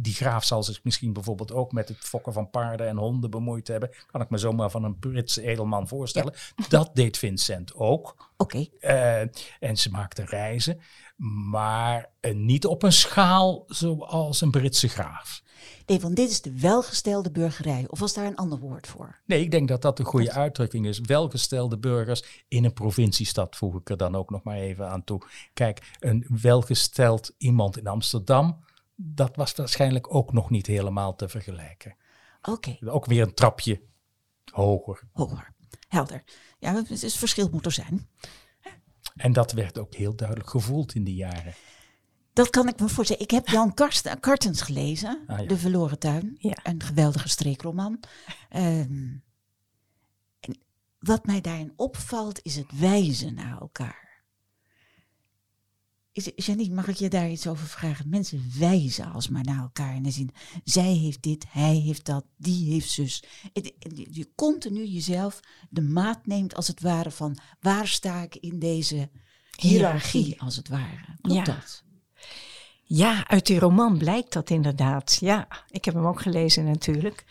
die 0.00 0.14
graaf 0.14 0.44
zal 0.44 0.62
zich 0.62 0.84
misschien 0.84 1.12
bijvoorbeeld 1.12 1.52
ook 1.52 1.72
met 1.72 1.88
het 1.88 1.98
fokken 1.98 2.32
van 2.32 2.50
paarden 2.50 2.88
en 2.88 2.96
honden 2.96 3.30
bemoeid 3.30 3.68
hebben. 3.68 3.90
Kan 4.06 4.20
ik 4.20 4.30
me 4.30 4.38
zomaar 4.38 4.70
van 4.70 4.84
een 4.84 4.98
Britse 4.98 5.42
edelman 5.42 5.88
voorstellen. 5.88 6.34
Dat 6.68 6.90
deed 6.94 7.18
Vincent 7.18 7.74
ook. 7.74 8.30
Oké. 8.36 8.56
Okay. 8.56 8.70
Uh, 8.80 9.30
en 9.60 9.76
ze 9.76 9.90
maakte 9.90 10.24
reizen, 10.24 10.80
maar 11.50 12.10
uh, 12.20 12.34
niet 12.34 12.66
op 12.66 12.82
een 12.82 12.92
schaal 12.92 13.64
zoals 13.66 14.40
een 14.40 14.50
Britse 14.50 14.88
graaf. 14.88 15.44
Nee, 15.86 16.00
want 16.00 16.16
dit 16.16 16.30
is 16.30 16.40
de 16.40 16.60
welgestelde 16.60 17.30
burgerij. 17.30 17.84
Of 17.88 17.98
was 17.98 18.14
daar 18.14 18.26
een 18.26 18.36
ander 18.36 18.58
woord 18.58 18.86
voor? 18.86 19.20
Nee, 19.24 19.40
ik 19.40 19.50
denk 19.50 19.68
dat 19.68 19.82
dat 19.82 19.98
een 19.98 20.04
goede 20.04 20.32
uitdrukking 20.32 20.86
is. 20.86 21.00
Welgestelde 21.00 21.78
burgers 21.78 22.44
in 22.48 22.64
een 22.64 22.72
provinciestad 22.72 23.56
voeg 23.56 23.76
ik 23.76 23.90
er 23.90 23.96
dan 23.96 24.16
ook 24.16 24.30
nog 24.30 24.42
maar 24.42 24.56
even 24.56 24.88
aan 24.88 25.04
toe. 25.04 25.20
Kijk, 25.54 25.96
een 26.00 26.26
welgesteld 26.40 27.34
iemand 27.38 27.78
in 27.78 27.86
Amsterdam 27.86 28.64
dat 28.96 29.36
was 29.36 29.54
waarschijnlijk 29.54 30.14
ook 30.14 30.32
nog 30.32 30.50
niet 30.50 30.66
helemaal 30.66 31.14
te 31.14 31.28
vergelijken. 31.28 31.96
Oké. 32.42 32.78
Ook 32.84 33.06
weer 33.06 33.22
een 33.22 33.34
trapje 33.34 33.82
hoger. 34.52 35.08
Hoger, 35.12 35.54
helder. 35.88 36.24
Ja, 36.58 36.74
het 36.74 37.02
is 37.02 37.16
verschil 37.16 37.48
moet 37.50 37.66
er 37.66 37.72
zijn. 37.72 38.08
En 39.14 39.32
dat 39.32 39.52
werd 39.52 39.78
ook 39.78 39.94
heel 39.94 40.16
duidelijk 40.16 40.50
gevoeld 40.50 40.94
in 40.94 41.04
die 41.04 41.14
jaren. 41.14 41.54
Dat 42.32 42.50
kan 42.50 42.68
ik 42.68 42.80
me 42.80 42.88
voorstellen. 42.88 43.22
Ik 43.22 43.30
heb 43.30 43.48
Jan 43.48 43.74
Karsten, 43.74 44.20
Kartens 44.20 44.60
gelezen, 44.60 45.24
ah, 45.26 45.38
ja. 45.38 45.46
De 45.46 45.58
Verloren 45.58 45.98
Tuin. 45.98 46.36
Ja. 46.38 46.56
Een 46.62 46.82
geweldige 46.82 47.28
streekroman. 47.28 48.00
Um, 48.56 49.24
en 50.40 50.58
wat 50.98 51.26
mij 51.26 51.40
daarin 51.40 51.72
opvalt 51.76 52.42
is 52.42 52.56
het 52.56 52.78
wijzen 52.78 53.34
naar 53.34 53.60
elkaar. 53.60 54.05
Janine, 56.24 56.74
mag 56.74 56.88
ik 56.88 56.96
je 56.96 57.08
daar 57.08 57.30
iets 57.30 57.46
over 57.46 57.66
vragen? 57.66 58.08
Mensen 58.08 58.50
wijzen 58.58 59.12
alsmaar 59.12 59.44
naar 59.44 59.60
elkaar 59.60 59.94
in 59.94 60.02
de 60.02 60.10
zin, 60.10 60.30
zij 60.64 60.92
heeft 60.92 61.22
dit, 61.22 61.44
hij 61.48 61.74
heeft 61.74 62.04
dat, 62.04 62.24
die 62.36 62.72
heeft 62.72 62.90
zus. 62.90 63.22
Je 64.10 64.28
continu 64.34 64.84
jezelf 64.84 65.40
de 65.70 65.82
maat 65.82 66.26
neemt 66.26 66.54
als 66.54 66.66
het 66.66 66.80
ware 66.80 67.10
van 67.10 67.38
waar 67.60 67.86
sta 67.86 68.22
ik 68.22 68.36
in 68.36 68.58
deze 68.58 69.10
hiërarchie 69.56 70.40
als 70.40 70.56
het 70.56 70.68
ware. 70.68 71.16
Klopt 71.20 71.46
ja. 71.46 71.54
dat? 71.54 71.84
Ja, 72.88 73.28
uit 73.28 73.46
die 73.46 73.58
roman 73.58 73.98
blijkt 73.98 74.32
dat 74.32 74.50
inderdaad. 74.50 75.16
Ja, 75.20 75.48
ik 75.70 75.84
heb 75.84 75.94
hem 75.94 76.06
ook 76.06 76.20
gelezen 76.20 76.64
natuurlijk. 76.64 77.24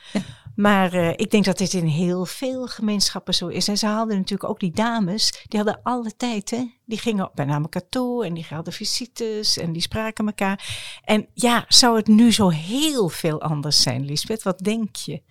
Maar 0.56 0.94
uh, 0.94 1.10
ik 1.10 1.32
denk 1.32 1.46
dat 1.46 1.58
dit 1.58 1.74
in 1.74 1.86
heel 1.86 2.26
veel 2.26 2.68
gemeenschappen 2.68 3.34
zo 3.34 3.48
is. 3.48 3.68
En 3.68 3.78
ze 3.78 3.86
hadden 3.86 4.18
natuurlijk 4.18 4.50
ook 4.50 4.60
die 4.60 4.72
dames, 4.72 5.44
die 5.48 5.60
hadden 5.60 5.80
alle 5.84 6.16
tijd, 6.18 6.50
hè. 6.50 6.74
Die 6.86 6.98
gingen 6.98 7.32
bij 7.34 7.48
elkaar 7.48 7.90
toe 7.90 8.26
en 8.26 8.34
die 8.34 8.46
hadden 8.50 8.74
visites 8.74 9.58
en 9.58 9.72
die 9.72 9.82
spraken 9.82 10.26
elkaar. 10.26 10.66
En 11.04 11.28
ja, 11.34 11.66
zou 11.68 11.98
het 11.98 12.08
nu 12.08 12.32
zo 12.32 12.50
heel 12.50 13.10
veel 13.10 13.42
anders 13.42 13.82
zijn, 13.82 14.06
Lisbeth? 14.06 14.44
Wat 14.44 14.60
denk 14.60 14.96
je? 14.96 15.22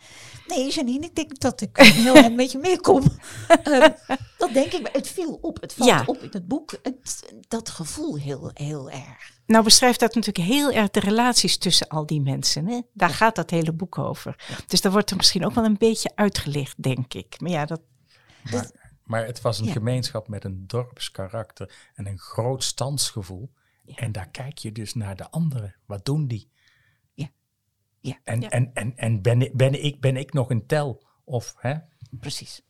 Nee, 0.46 0.70
Janine, 0.70 1.06
ik 1.06 1.14
denk 1.14 1.40
dat 1.40 1.60
ik 1.60 1.76
heel 1.76 2.16
een 2.16 2.36
beetje 2.36 2.58
meekom. 2.58 3.02
uh, 3.68 3.86
dat 4.44 4.54
denk 4.54 4.72
ik. 4.72 4.88
Het 4.92 5.08
viel 5.08 5.38
op, 5.40 5.60
het 5.60 5.74
valt 5.74 5.90
ja. 5.90 6.02
op 6.06 6.22
in 6.22 6.28
het 6.32 6.48
boek. 6.48 6.78
Het, 6.82 7.24
dat 7.48 7.68
gevoel 7.68 8.16
heel, 8.16 8.50
heel 8.54 8.90
erg. 8.90 9.32
Nou 9.46 9.64
beschrijft 9.64 10.00
dat 10.00 10.14
natuurlijk 10.14 10.46
heel 10.46 10.72
erg 10.72 10.90
de 10.90 11.00
relaties 11.00 11.58
tussen 11.58 11.88
al 11.88 12.06
die 12.06 12.20
mensen. 12.20 12.66
Hè? 12.66 12.80
Daar 12.92 13.08
ja. 13.08 13.14
gaat 13.14 13.36
dat 13.36 13.50
hele 13.50 13.72
boek 13.72 13.98
over. 13.98 14.44
Ja. 14.48 14.56
Dus 14.66 14.80
daar 14.80 14.92
wordt 14.92 15.10
er 15.10 15.16
misschien 15.16 15.44
ook 15.44 15.54
wel 15.54 15.64
een 15.64 15.78
beetje 15.78 16.12
uitgelicht, 16.14 16.82
denk 16.82 17.14
ik. 17.14 17.40
Maar 17.40 17.50
ja, 17.50 17.64
dat... 17.64 17.80
Maar, 18.50 18.70
maar 19.04 19.26
het 19.26 19.40
was 19.40 19.58
een 19.58 19.66
ja. 19.66 19.72
gemeenschap 19.72 20.28
met 20.28 20.44
een 20.44 20.66
dorpskarakter 20.66 21.74
en 21.94 22.06
een 22.06 22.18
groot 22.18 22.64
standsgevoel. 22.64 23.50
En 23.94 24.12
daar 24.12 24.28
kijk 24.28 24.58
je 24.58 24.72
dus 24.72 24.94
naar 24.94 25.16
de 25.16 25.30
anderen. 25.30 25.74
Wat 25.86 26.04
doen 26.04 26.26
die? 26.26 26.50
Ja. 27.12 27.28
ja. 28.00 28.18
En, 28.24 28.50
en, 28.50 28.70
en, 28.74 28.96
en 28.96 29.22
ben, 29.22 29.50
ben, 29.52 29.84
ik, 29.84 30.00
ben 30.00 30.16
ik 30.16 30.32
nog 30.32 30.50
een 30.50 30.66
tel? 30.66 31.02
Of, 31.24 31.54
hè? 31.58 31.74
Precies. 32.10 32.62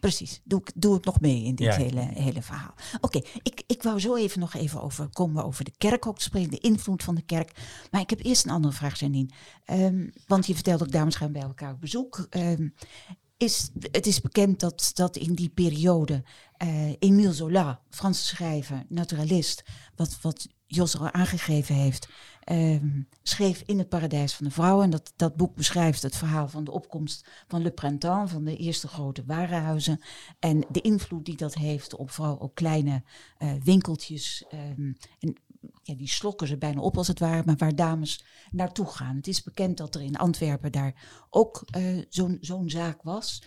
Precies, 0.00 0.40
doe 0.44 0.60
ik, 0.60 0.72
doe 0.74 0.96
ik 0.96 1.04
nog 1.04 1.20
mee 1.20 1.44
in 1.44 1.54
dit 1.54 1.66
ja. 1.66 1.76
hele, 1.76 2.00
hele 2.00 2.42
verhaal. 2.42 2.74
Oké, 3.00 3.16
okay, 3.16 3.30
ik, 3.42 3.62
ik 3.66 3.82
wou 3.82 4.00
zo 4.00 4.16
even 4.16 4.40
nog 4.40 4.54
even 4.54 4.82
over, 4.82 5.08
komen 5.08 5.36
we 5.36 5.44
over 5.48 5.64
de 5.64 5.72
kerk 5.78 6.06
ook 6.06 6.18
te 6.18 6.24
spreken, 6.24 6.50
de 6.50 6.58
invloed 6.58 7.02
van 7.02 7.14
de 7.14 7.22
kerk. 7.22 7.52
Maar 7.90 8.00
ik 8.00 8.10
heb 8.10 8.24
eerst 8.24 8.44
een 8.44 8.50
andere 8.50 8.74
vraag, 8.74 8.98
Janine. 8.98 9.28
Um, 9.66 10.12
want 10.26 10.46
je 10.46 10.54
vertelt 10.54 10.82
ook, 10.82 10.92
dames 10.92 11.14
gaan 11.14 11.32
bij 11.32 11.42
elkaar 11.42 11.72
op 11.72 11.80
bezoek. 11.80 12.26
Um, 12.30 12.74
is, 13.36 13.70
het 13.90 14.06
is 14.06 14.20
bekend 14.20 14.60
dat, 14.60 14.90
dat 14.94 15.16
in 15.16 15.34
die 15.34 15.48
periode 15.48 16.24
uh, 16.62 16.92
Émile 16.98 17.32
Zola, 17.32 17.80
Franse 17.90 18.24
schrijver, 18.24 18.84
naturalist, 18.88 19.62
wat, 19.96 20.18
wat 20.22 20.48
Jos 20.66 20.98
al 20.98 21.10
aangegeven 21.10 21.74
heeft, 21.74 22.08
um, 22.50 23.08
schreef 23.22 23.62
in 23.66 23.78
het 23.78 23.88
paradijs 23.88 24.34
van 24.34 24.46
de 24.46 24.52
vrouw. 24.52 24.82
En 24.82 24.90
dat, 24.90 25.12
dat 25.16 25.36
boek 25.36 25.54
beschrijft 25.54 26.02
het 26.02 26.16
verhaal 26.16 26.48
van 26.48 26.64
de 26.64 26.70
opkomst 26.70 27.28
van 27.48 27.62
Le 27.62 27.70
Printemps, 27.70 28.32
van 28.32 28.44
de 28.44 28.56
eerste 28.56 28.88
grote 28.88 29.24
warenhuizen. 29.26 30.00
En 30.38 30.64
de 30.70 30.80
invloed 30.80 31.24
die 31.24 31.36
dat 31.36 31.54
heeft 31.54 31.96
op 31.96 32.10
vooral 32.10 32.40
ook 32.40 32.54
kleine 32.54 33.02
uh, 33.38 33.52
winkeltjes. 33.62 34.44
Um, 34.78 34.96
en 35.18 35.36
ja, 35.82 35.94
die 35.94 36.08
slokken 36.08 36.46
ze 36.46 36.56
bijna 36.56 36.80
op 36.80 36.96
als 36.96 37.08
het 37.08 37.18
ware, 37.18 37.42
maar 37.46 37.56
waar 37.56 37.74
dames 37.74 38.24
naartoe 38.50 38.86
gaan. 38.86 39.16
Het 39.16 39.26
is 39.26 39.42
bekend 39.42 39.76
dat 39.76 39.94
er 39.94 40.02
in 40.02 40.16
Antwerpen 40.16 40.72
daar 40.72 41.26
ook 41.30 41.64
uh, 41.76 42.04
zo'n 42.08 42.38
zo'n 42.40 42.70
zaak 42.70 43.02
was. 43.02 43.42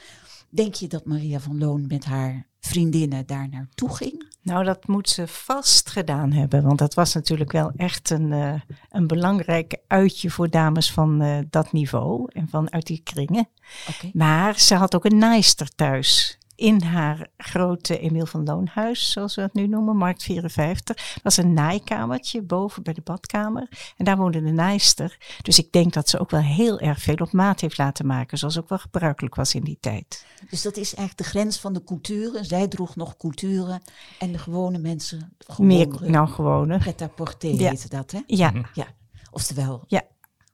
Denk 0.53 0.73
je 0.73 0.87
dat 0.87 1.05
Maria 1.05 1.39
van 1.39 1.57
Loon 1.57 1.85
met 1.87 2.05
haar 2.05 2.47
vriendinnen 2.59 3.25
daar 3.25 3.49
naartoe 3.49 3.95
ging? 3.95 4.31
Nou, 4.41 4.63
dat 4.63 4.87
moet 4.87 5.09
ze 5.09 5.27
vast 5.27 5.89
gedaan 5.89 6.31
hebben. 6.31 6.63
Want 6.63 6.79
dat 6.79 6.93
was 6.93 7.13
natuurlijk 7.13 7.51
wel 7.51 7.71
echt 7.75 8.09
een, 8.09 8.31
uh, 8.31 8.53
een 8.89 9.07
belangrijk 9.07 9.77
uitje 9.87 10.29
voor 10.29 10.49
dames 10.49 10.91
van 10.91 11.23
uh, 11.23 11.37
dat 11.49 11.71
niveau 11.71 12.29
en 12.33 12.47
van 12.49 12.71
uit 12.71 12.87
die 12.87 13.01
kringen. 13.03 13.49
Okay. 13.89 14.11
Maar 14.13 14.59
ze 14.59 14.75
had 14.75 14.95
ook 14.95 15.05
een 15.05 15.17
naaister 15.17 15.75
thuis 15.75 16.37
in 16.55 16.81
haar 16.81 17.27
grote 17.37 17.99
Emiel 17.99 18.25
van 18.25 18.43
Loonhuis, 18.43 19.11
zoals 19.11 19.35
we 19.35 19.41
het 19.41 19.53
nu 19.53 19.67
noemen, 19.67 19.97
Markt 19.97 20.23
54. 20.23 20.95
Dat 21.13 21.23
was 21.23 21.37
een 21.37 21.53
naaikamertje 21.53 22.41
boven 22.41 22.83
bij 22.83 22.93
de 22.93 23.01
badkamer. 23.01 23.67
En 23.97 24.05
daar 24.05 24.17
woonde 24.17 24.43
de 24.43 24.51
naaister. 24.51 25.17
Dus 25.41 25.59
ik 25.59 25.71
denk 25.71 25.93
dat 25.93 26.09
ze 26.09 26.19
ook 26.19 26.29
wel 26.29 26.41
heel 26.41 26.79
erg 26.79 26.99
veel 26.99 27.15
op 27.15 27.31
maat 27.31 27.59
heeft 27.59 27.77
laten 27.77 28.05
maken, 28.05 28.37
zoals 28.37 28.59
ook 28.59 28.69
wel 28.69 28.77
gebruikelijk 28.77 29.35
was 29.35 29.55
in 29.55 29.63
die 29.63 29.77
tijd. 29.79 30.25
Dus 30.49 30.61
dat 30.61 30.77
is 30.77 30.95
eigenlijk 30.95 31.17
de 31.17 31.37
grens 31.37 31.59
van 31.59 31.73
de 31.73 31.83
culturen. 31.83 32.45
Zij 32.45 32.67
droeg 32.67 32.95
nog 32.95 33.17
culturen 33.17 33.81
en 34.19 34.31
de 34.31 34.37
gewone 34.37 34.77
mensen. 34.77 35.35
Gewone, 35.37 35.73
Meer 35.75 36.11
nou 36.11 36.27
gewone. 36.27 36.77
Pret-à-porter 36.77 37.53
ja. 37.53 37.69
heette 37.69 37.89
dat, 37.89 38.11
hè? 38.11 38.19
Ja. 38.25 38.53
ja. 38.73 38.87
Oftewel, 39.31 39.83
ja. 39.87 40.01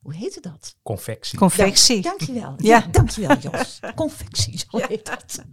Hoe 0.02 0.14
heette 0.14 0.42
dat? 0.42 0.76
Confectie. 0.84 1.40
Confectie. 1.40 1.96
Ja, 1.96 2.02
dankjewel. 2.02 2.54
Ja. 2.58 2.78
ja, 2.78 2.88
dankjewel 2.92 3.38
Jos. 3.38 3.80
Confectie, 3.96 4.58
zo 4.58 4.78
ja. 4.78 4.88
heet 4.88 5.06
dat. 5.06 5.46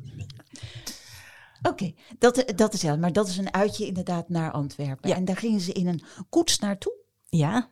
Oké, 1.58 1.68
okay, 1.68 1.96
dat, 2.18 2.52
dat 2.56 2.74
is 2.74 2.80
ja, 2.80 2.96
maar 2.96 3.12
dat 3.12 3.28
is 3.28 3.36
een 3.36 3.54
uitje 3.54 3.86
inderdaad 3.86 4.28
naar 4.28 4.50
Antwerpen. 4.50 5.08
Ja. 5.08 5.16
En 5.16 5.24
daar 5.24 5.36
gingen 5.36 5.60
ze 5.60 5.72
in 5.72 5.86
een 5.86 6.02
koets 6.28 6.58
naartoe? 6.58 6.92
Ja. 7.28 7.70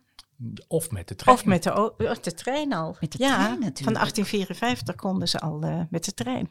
Of 0.69 0.91
met 0.91 1.09
de 1.09 1.15
trein. 1.15 1.37
Of 1.37 1.45
met 1.45 1.63
de, 1.63 2.19
de 2.21 2.35
trein 2.35 2.73
al. 2.73 2.97
Met 3.01 3.13
de 3.13 3.19
ja, 3.19 3.35
trein 3.35 3.51
natuurlijk. 3.51 3.83
Van 3.83 3.93
1854 3.93 4.95
konden 4.95 5.29
ze 5.29 5.41
al 5.41 5.65
uh, 5.65 5.81
met 5.91 6.05
de 6.05 6.15
trein. 6.15 6.51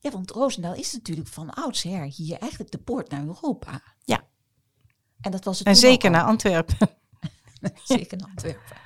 Ja, 0.00 0.10
want 0.10 0.30
Roosendaal 0.30 0.74
is 0.74 0.92
natuurlijk 0.92 1.28
van 1.28 1.50
oudsher 1.50 2.02
hier 2.02 2.38
eigenlijk 2.38 2.70
de 2.70 2.78
poort 2.78 3.10
naar 3.10 3.24
Europa. 3.24 3.82
Ja. 4.04 4.22
En 5.20 5.30
dat 5.30 5.44
was 5.44 5.58
het 5.58 5.66
En 5.66 5.76
zeker 5.76 6.10
naar 6.10 6.24
Antwerpen. 6.24 6.76
Zeker 7.84 8.18
naar 8.18 8.28
Antwerpen. 8.28 8.76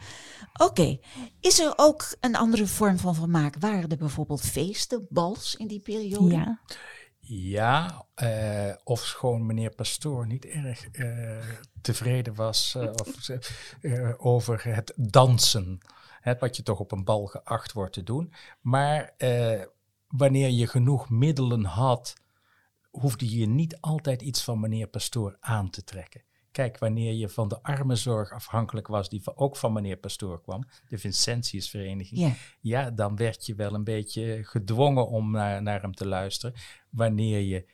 Oké, 0.53 0.99
is 1.41 1.61
er 1.61 1.73
ook 1.77 2.17
een 2.21 2.37
andere 2.37 2.67
vorm 2.67 2.99
van 2.99 3.15
vermaak? 3.15 3.57
Waren 3.59 3.91
er 3.91 3.97
bijvoorbeeld 3.97 4.41
feesten, 4.41 5.07
bals 5.11 5.57
in 5.57 5.67
die 5.67 5.81
periode? 5.81 6.35
Ja. 6.35 6.61
Ja, 7.27 8.07
eh 8.15 8.75
of 8.85 9.01
schoon 9.01 9.47
meneer 9.47 9.75
Pastoor 9.75 10.27
niet 10.27 10.45
erg 10.45 10.91
eh, 10.91 11.39
tevreden 11.81 12.35
was 12.35 12.77
eh, 13.81 14.11
over 14.17 14.65
het 14.65 14.93
dansen. 14.97 15.81
Wat 16.39 16.57
je 16.57 16.63
toch 16.63 16.79
op 16.79 16.93
een 16.93 17.05
bal 17.05 17.27
geacht 17.27 17.73
wordt 17.73 17.93
te 17.93 18.03
doen. 18.03 18.33
Maar 18.61 19.15
wanneer 20.09 20.49
je 20.49 20.67
genoeg 20.67 21.11
middelen 21.11 21.65
had, 21.65 22.15
hoefde 22.91 23.39
je 23.39 23.47
niet 23.47 23.81
altijd 23.81 24.23
iets 24.23 24.45
van 24.45 24.61
meneer 24.61 24.87
Pastoor 24.87 25.37
aan 25.41 25.71
te 25.71 25.85
trekken. 25.85 26.23
Kijk, 26.53 26.79
wanneer 26.79 27.13
je 27.13 27.29
van 27.29 27.49
de 27.49 27.63
armenzorg 27.63 28.33
afhankelijk 28.33 28.87
was, 28.87 29.09
die 29.09 29.37
ook 29.37 29.57
van 29.57 29.73
meneer 29.73 29.97
Pastoor 29.97 30.43
kwam, 30.43 30.65
de 30.89 30.99
Vincentiusvereniging, 30.99 32.21
Ja. 32.21 32.35
ja, 32.61 32.91
dan 32.91 33.17
werd 33.17 33.47
je 33.47 33.55
wel 33.55 33.75
een 33.75 33.85
beetje 33.85 34.45
gedwongen 34.45 35.09
om 35.09 35.31
naar, 35.31 35.63
naar 35.63 35.81
hem 35.81 35.95
te 35.95 36.07
luisteren. 36.07 36.57
Wanneer 36.91 37.41
je 37.41 37.67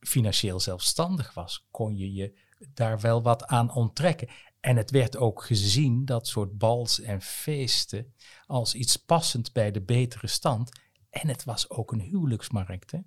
financieel 0.00 0.60
zelfstandig 0.60 1.34
was, 1.34 1.66
kon 1.70 1.96
je 1.96 2.12
je 2.12 2.38
daar 2.74 3.00
wel 3.00 3.22
wat 3.22 3.44
aan 3.44 3.74
onttrekken. 3.74 4.28
En 4.60 4.76
het 4.76 4.90
werd 4.90 5.16
ook 5.16 5.44
gezien, 5.44 6.04
dat 6.04 6.26
soort 6.26 6.58
bals 6.58 7.00
en 7.00 7.20
feesten, 7.22 8.14
als 8.46 8.74
iets 8.74 8.96
passend 8.96 9.52
bij 9.52 9.70
de 9.70 9.82
betere 9.82 10.26
stand. 10.26 10.80
En 11.10 11.28
het 11.28 11.44
was 11.44 11.70
ook 11.70 11.92
een 11.92 12.00
huwelijksmarkt, 12.00 12.90
hè, 12.90 12.98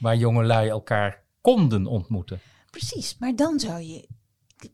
waar 0.00 0.16
jongelui 0.16 0.68
elkaar 0.68 1.22
konden 1.40 1.86
ontmoeten. 1.86 2.40
Precies, 2.70 3.18
maar 3.18 3.36
dan 3.36 3.60
zou 3.60 3.80
je. 3.80 4.08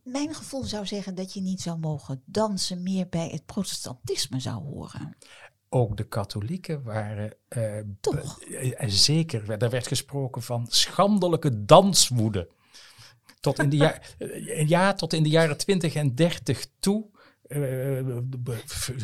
Mijn 0.05 0.35
gevoel 0.35 0.65
zou 0.65 0.87
zeggen 0.87 1.15
dat 1.15 1.33
je 1.33 1.41
niet 1.41 1.61
zou 1.61 1.79
mogen 1.79 2.23
dansen, 2.25 2.83
meer 2.83 3.09
bij 3.09 3.29
het 3.29 3.47
protestantisme 3.47 4.41
zou 4.41 4.63
horen. 4.63 5.17
Ook 5.69 5.97
de 5.97 6.05
katholieken 6.09 6.83
waren 6.83 7.35
eh, 7.49 7.79
Toch? 8.01 8.43
eh, 8.43 8.89
zeker, 8.89 9.59
daar 9.59 9.71
werd 9.71 9.87
gesproken 9.87 10.43
van 10.43 10.67
schandelijke 10.69 11.65
danswoede. 11.65 12.49
Tot 13.41 13.59
in 13.59 13.69
de, 13.69 13.77
ja, 13.77 13.99
eh, 14.19 14.69
ja, 14.69 14.93
tot 14.93 15.13
in 15.13 15.23
de 15.23 15.29
jaren 15.29 15.57
20 15.57 15.95
en 15.95 16.15
30 16.15 16.67
toe. 16.81 17.07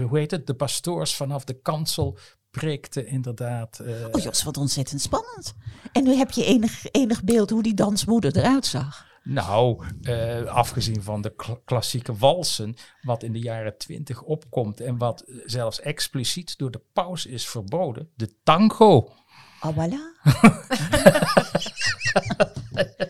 hoe 0.09 0.19
heet 0.19 0.31
het? 0.31 0.47
De 0.47 0.55
pastoors 0.55 1.17
vanaf 1.17 1.45
de 1.45 1.61
kansel 1.61 2.19
preekten 2.51 3.07
inderdaad. 3.07 3.79
eh, 3.79 4.05
Oh 4.13 4.23
Jos, 4.23 4.43
wat 4.43 4.57
ontzettend 4.57 5.01
spannend. 5.01 5.55
En 5.93 6.05
nu 6.05 6.15
heb 6.15 6.31
je 6.31 6.45
enig, 6.45 6.91
enig 6.91 7.25
beeld 7.25 7.51
hoe 7.51 7.63
die 7.63 7.75
dansmoeder 7.75 8.37
eruit 8.37 8.67
zag. 8.67 9.07
Nou, 9.29 9.85
eh, 10.03 10.45
afgezien 10.45 11.03
van 11.03 11.21
de 11.23 11.35
kla- 11.35 11.59
klassieke 11.65 12.15
walsen, 12.17 12.77
wat 13.03 13.23
in 13.23 13.33
de 13.33 13.39
jaren 13.39 13.79
20 13.79 14.23
opkomt 14.23 14.81
en 14.81 14.99
wat 14.99 15.21
eh, 15.21 15.37
zelfs 15.45 15.81
expliciet 15.81 16.59
door 16.59 16.71
de 16.71 16.81
paus 16.93 17.27
is 17.27 17.49
verboden, 17.49 18.11
de 18.15 18.35
tango. 18.43 19.13
Oh, 19.61 19.77
voilà. 19.77 19.99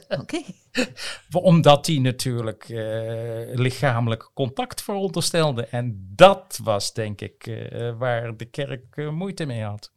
Oké. 0.20 0.42
Omdat 1.32 1.85
die 1.85 2.00
natuurlijk 2.00 2.68
eh, 2.68 3.54
lichamelijk 3.54 4.30
contact 4.35 4.82
veronderstelde. 4.82 5.66
En 5.66 6.12
dat 6.14 6.61
was 6.62 6.92
denk 6.92 7.20
ik 7.20 7.66
waar 7.99 8.37
de 8.37 8.44
kerk 8.44 9.11
moeite 9.11 9.44
mee 9.46 9.62
had. 9.62 9.92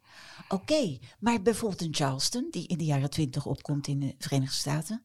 Oké, 0.49 0.97
maar 1.19 1.41
bijvoorbeeld 1.41 1.81
in 1.81 1.93
Charleston, 1.95 2.47
die 2.51 2.67
in 2.67 2.77
de 2.77 2.85
jaren 2.85 3.09
twintig 3.09 3.45
opkomt 3.45 3.87
in 3.87 3.99
de 3.99 4.15
Verenigde 4.17 4.55
Staten. 4.55 5.03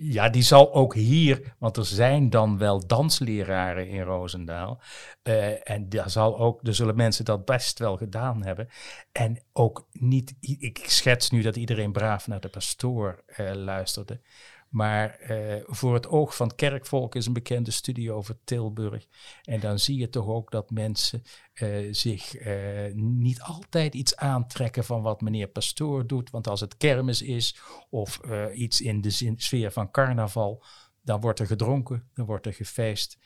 Ja, 0.00 0.28
die 0.28 0.42
zal 0.42 0.74
ook 0.74 0.94
hier, 0.94 1.54
want 1.58 1.76
er 1.76 1.84
zijn 1.84 2.30
dan 2.30 2.58
wel 2.58 2.86
dansleraren 2.86 3.88
in 3.88 4.00
Roosendaal. 4.02 4.80
eh, 5.22 5.70
en 5.70 5.88
daar 5.88 6.10
zal 6.10 6.38
ook, 6.38 6.66
er 6.66 6.74
zullen 6.74 6.96
mensen 6.96 7.24
dat 7.24 7.44
best 7.44 7.78
wel 7.78 7.96
gedaan 7.96 8.44
hebben. 8.44 8.68
En 9.12 9.42
ook 9.52 9.88
niet, 9.92 10.34
ik 10.40 10.84
schets 10.86 11.30
nu 11.30 11.42
dat 11.42 11.56
iedereen 11.56 11.92
braaf 11.92 12.26
naar 12.26 12.40
de 12.40 12.48
pastoor 12.48 13.22
eh, 13.26 13.54
luisterde. 13.54 14.20
Maar 14.68 15.10
eh, 15.10 15.62
voor 15.66 15.94
het 15.94 16.08
oog 16.08 16.36
van 16.36 16.46
het 16.46 16.56
kerkvolk 16.56 17.14
is 17.14 17.26
een 17.26 17.32
bekende 17.32 17.70
studie 17.70 18.12
over 18.12 18.38
Tilburg. 18.44 19.06
En 19.42 19.60
dan 19.60 19.78
zie 19.78 19.98
je 19.98 20.08
toch 20.08 20.26
ook 20.26 20.50
dat 20.50 20.70
mensen 20.70 21.22
eh, 21.52 21.88
zich 21.90 22.34
eh, 22.34 22.94
niet 22.94 23.40
altijd 23.40 23.94
iets 23.94 24.16
aantrekken 24.16 24.84
van 24.84 25.02
wat 25.02 25.20
meneer 25.20 25.48
Pastoor 25.48 26.06
doet. 26.06 26.30
Want 26.30 26.46
als 26.46 26.60
het 26.60 26.76
kermis 26.76 27.22
is 27.22 27.60
of 27.90 28.20
iets 28.54 28.80
in 28.80 29.00
de 29.00 29.34
sfeer 29.36 29.72
van 29.72 29.90
carnaval, 29.90 30.64
dan 31.02 31.20
wordt 31.20 31.38
er 31.38 31.46
gedronken, 31.46 32.08
dan 32.14 32.26
wordt 32.26 32.46
er 32.46 32.54
gefeest. 32.54 33.18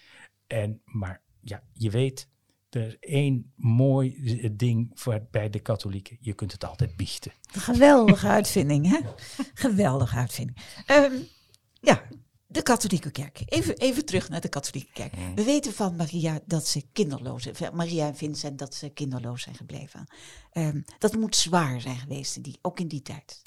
En, 0.47 0.83
maar 0.85 1.23
ja, 1.41 1.63
je 1.73 1.91
weet, 1.91 2.29
er 2.75 2.87
is 2.87 2.97
één 3.01 3.53
mooi 3.57 4.39
eh, 4.43 4.51
ding 4.53 4.91
voor, 4.95 5.27
bij 5.31 5.51
de 5.51 5.61
katholieken. 5.61 6.17
Je 6.21 6.33
kunt 6.33 6.53
het 6.53 6.65
altijd 6.65 6.97
biechten. 6.97 7.33
Geweldige 7.51 8.27
uitvinding, 8.27 8.89
hè? 8.89 8.99
Geweldige 9.55 10.17
uitvinding. 10.17 10.59
Ehm, 10.87 11.13
ja, 11.81 12.03
de 12.53 12.63
katholieke 12.63 13.11
kerk. 13.11 13.43
Even, 13.47 13.77
even 13.77 14.05
terug 14.05 14.29
naar 14.29 14.41
de 14.41 14.49
katholieke 14.49 14.93
kerk. 14.93 15.15
We 15.35 15.45
weten 15.45 15.73
van 15.73 15.97
Maria 15.97 16.41
dat 16.47 16.67
ze 16.67 16.83
kinderloos 16.93 17.43
zijn. 17.43 17.75
Maria 17.77 18.07
en 18.07 18.17
Vincent 18.17 18.59
dat 18.59 18.75
ze 18.75 18.89
kinderloos 18.89 19.43
zijn 19.43 19.55
gebleven. 19.55 20.07
Ehm, 20.51 20.81
dat 20.99 21.17
moet 21.17 21.37
zwaar 21.37 21.81
zijn 21.81 21.97
geweest, 21.97 22.43
die, 22.43 22.59
ook 22.63 22.81
in 22.81 22.89
die 22.89 23.03
tijd. 23.03 23.43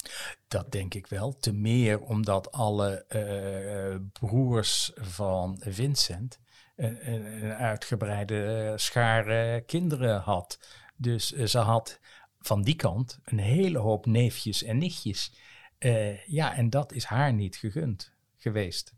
Dat 0.48 0.72
denk 0.72 0.94
ik 0.94 1.06
wel. 1.06 1.36
Te 1.36 1.52
meer 1.52 2.00
omdat 2.00 2.52
alle 2.52 3.04
eh, 3.04 3.96
broers 4.12 4.92
van 4.94 5.56
Vincent 5.60 6.38
een, 6.76 7.12
een, 7.12 7.52
uitgebreide 7.52 8.44
eh, 8.44 8.72
schare 8.76 9.60
kinderen 9.66 10.20
had. 10.20 10.58
Dus 10.96 11.32
eh, 11.32 11.46
ze 11.46 11.58
had 11.58 12.00
van 12.40 12.62
die 12.62 12.76
kant 12.76 13.18
een 13.24 13.38
hele 13.38 13.78
hoop 13.78 14.06
neefjes 14.06 14.62
en 14.62 14.78
nichtjes. 14.78 15.32
Eh, 15.78 16.26
ja, 16.26 16.54
en 16.54 16.70
dat 16.70 16.92
is 16.92 17.04
haar 17.04 17.32
niet 17.32 17.56
gegund 17.56 18.12
geweest. 18.36 18.94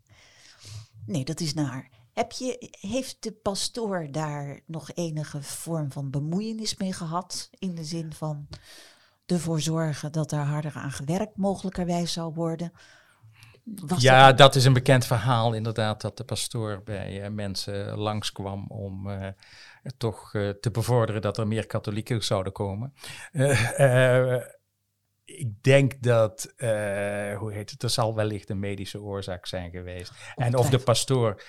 Nee, 1.05 1.25
dat 1.25 1.39
is 1.39 1.53
naar. 1.53 1.89
Heb 2.13 2.31
je, 2.31 2.77
heeft 2.79 3.23
de 3.23 3.31
pastoor 3.31 4.07
daar 4.11 4.59
nog 4.65 4.91
enige 4.93 5.41
vorm 5.41 5.91
van 5.91 6.09
bemoeienis 6.09 6.77
mee 6.77 6.93
gehad? 6.93 7.49
In 7.59 7.75
de 7.75 7.83
zin 7.83 8.13
van 8.13 8.47
ervoor 9.25 9.61
zorgen 9.61 10.11
dat 10.11 10.31
er 10.31 10.39
harder 10.39 10.73
aan 10.75 10.91
gewerkt 10.91 11.37
mogelijkerwijs 11.37 12.13
zou 12.13 12.33
worden? 12.33 12.71
Was 13.63 14.01
ja, 14.01 14.27
dat- 14.27 14.37
dat 14.37 14.55
is 14.55 14.65
een 14.65 14.73
bekend 14.73 15.05
verhaal 15.05 15.53
inderdaad, 15.53 16.01
dat 16.01 16.17
de 16.17 16.23
pastoor 16.23 16.81
bij 16.83 17.21
eh, 17.21 17.29
mensen 17.29 17.97
langskwam 17.97 18.65
om 18.67 19.09
eh, 19.09 19.27
toch 19.97 20.33
eh, 20.35 20.49
te 20.49 20.71
bevorderen 20.71 21.21
dat 21.21 21.37
er 21.37 21.47
meer 21.47 21.65
katholieken 21.65 22.23
zouden 22.23 22.53
komen. 22.53 22.93
Ik 25.25 25.63
denk 25.63 26.01
dat, 26.01 26.53
hoe 27.37 27.49
heet 27.53 27.69
het, 27.69 27.83
er 27.83 27.89
zal 27.89 28.15
wellicht 28.15 28.49
een 28.49 28.59
medische 28.59 29.01
oorzaak 29.01 29.45
zijn 29.45 29.71
geweest. 29.71 30.11
En 30.35 30.55
of 30.57 30.69
de 30.69 30.79
pastoor 30.79 31.41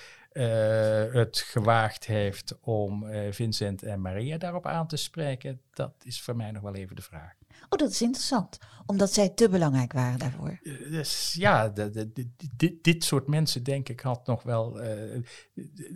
het 1.13 1.39
gewaagd 1.39 2.07
heeft 2.07 2.59
om 2.61 3.07
Vincent 3.31 3.83
en 3.83 4.01
Maria 4.01 4.39
daarop 4.39 4.67
aan 4.67 4.87
te 4.87 4.97
spreken, 4.97 5.61
dat 5.73 5.93
is 6.03 6.23
voor 6.23 6.37
mij 6.37 6.51
nog 6.51 6.63
wel 6.63 6.75
even 6.75 6.97
de 6.97 7.03
vraag. 7.03 7.33
Oh, 7.73 7.79
dat 7.79 7.91
is 7.91 8.03
interessant. 8.03 8.59
Omdat 8.87 9.13
zij 9.13 9.29
te 9.29 9.49
belangrijk 9.49 9.93
waren 9.93 10.19
daarvoor. 10.19 10.59
Eh, 10.63 10.91
Dus 10.91 11.33
ja, 11.39 11.69
de, 11.69 11.91
de, 11.91 12.13
de- 12.57 12.79
dit, 12.83 13.05
soort 13.05 13.27
mensen, 13.27 13.63
denk 13.63 13.89
ik, 13.89 14.01
had 14.01 14.27
nog 14.27 14.43
wel 14.43 14.81
eh, 14.81 15.23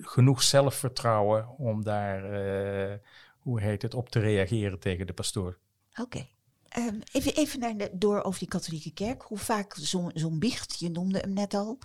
genoeg 0.00 0.42
zelfvertrouwen 0.42 1.48
om 1.58 1.82
daar, 1.84 2.24
eh, 2.32 2.98
hoe 3.38 3.60
heet 3.60 3.82
het, 3.82 3.94
op 3.94 4.08
te 4.08 4.20
reageren 4.20 4.78
tegen 4.78 5.06
de 5.06 5.12
pastoor. 5.12 5.58
Oké. 6.00 6.26
Ehm, 6.68 6.98
even, 7.12 7.34
even 7.34 7.60
naar 7.60 7.76
de, 7.76 7.90
door 7.92 8.22
over 8.22 8.38
die 8.38 8.48
katholieke 8.48 8.92
kerk. 8.92 9.22
Hoe 9.22 9.38
vaak 9.38 9.74
zo'n 9.78 10.10
zo'n 10.14 10.38
biecht, 10.38 10.78
je 10.78 10.90
noemde 10.90 11.18
hem 11.18 11.32
net 11.32 11.54
al. 11.54 11.78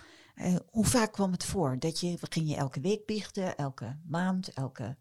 hoe 0.70 0.84
vaak 0.86 1.12
kwam 1.12 1.32
het 1.32 1.44
voor? 1.44 1.76
Dat 1.78 2.00
je, 2.00 2.16
ging 2.20 2.48
je 2.48 2.56
elke 2.56 2.80
week 2.80 3.06
biechten, 3.06 3.56
elke 3.56 3.96
maand, 4.06 4.52
elke... 4.52 4.96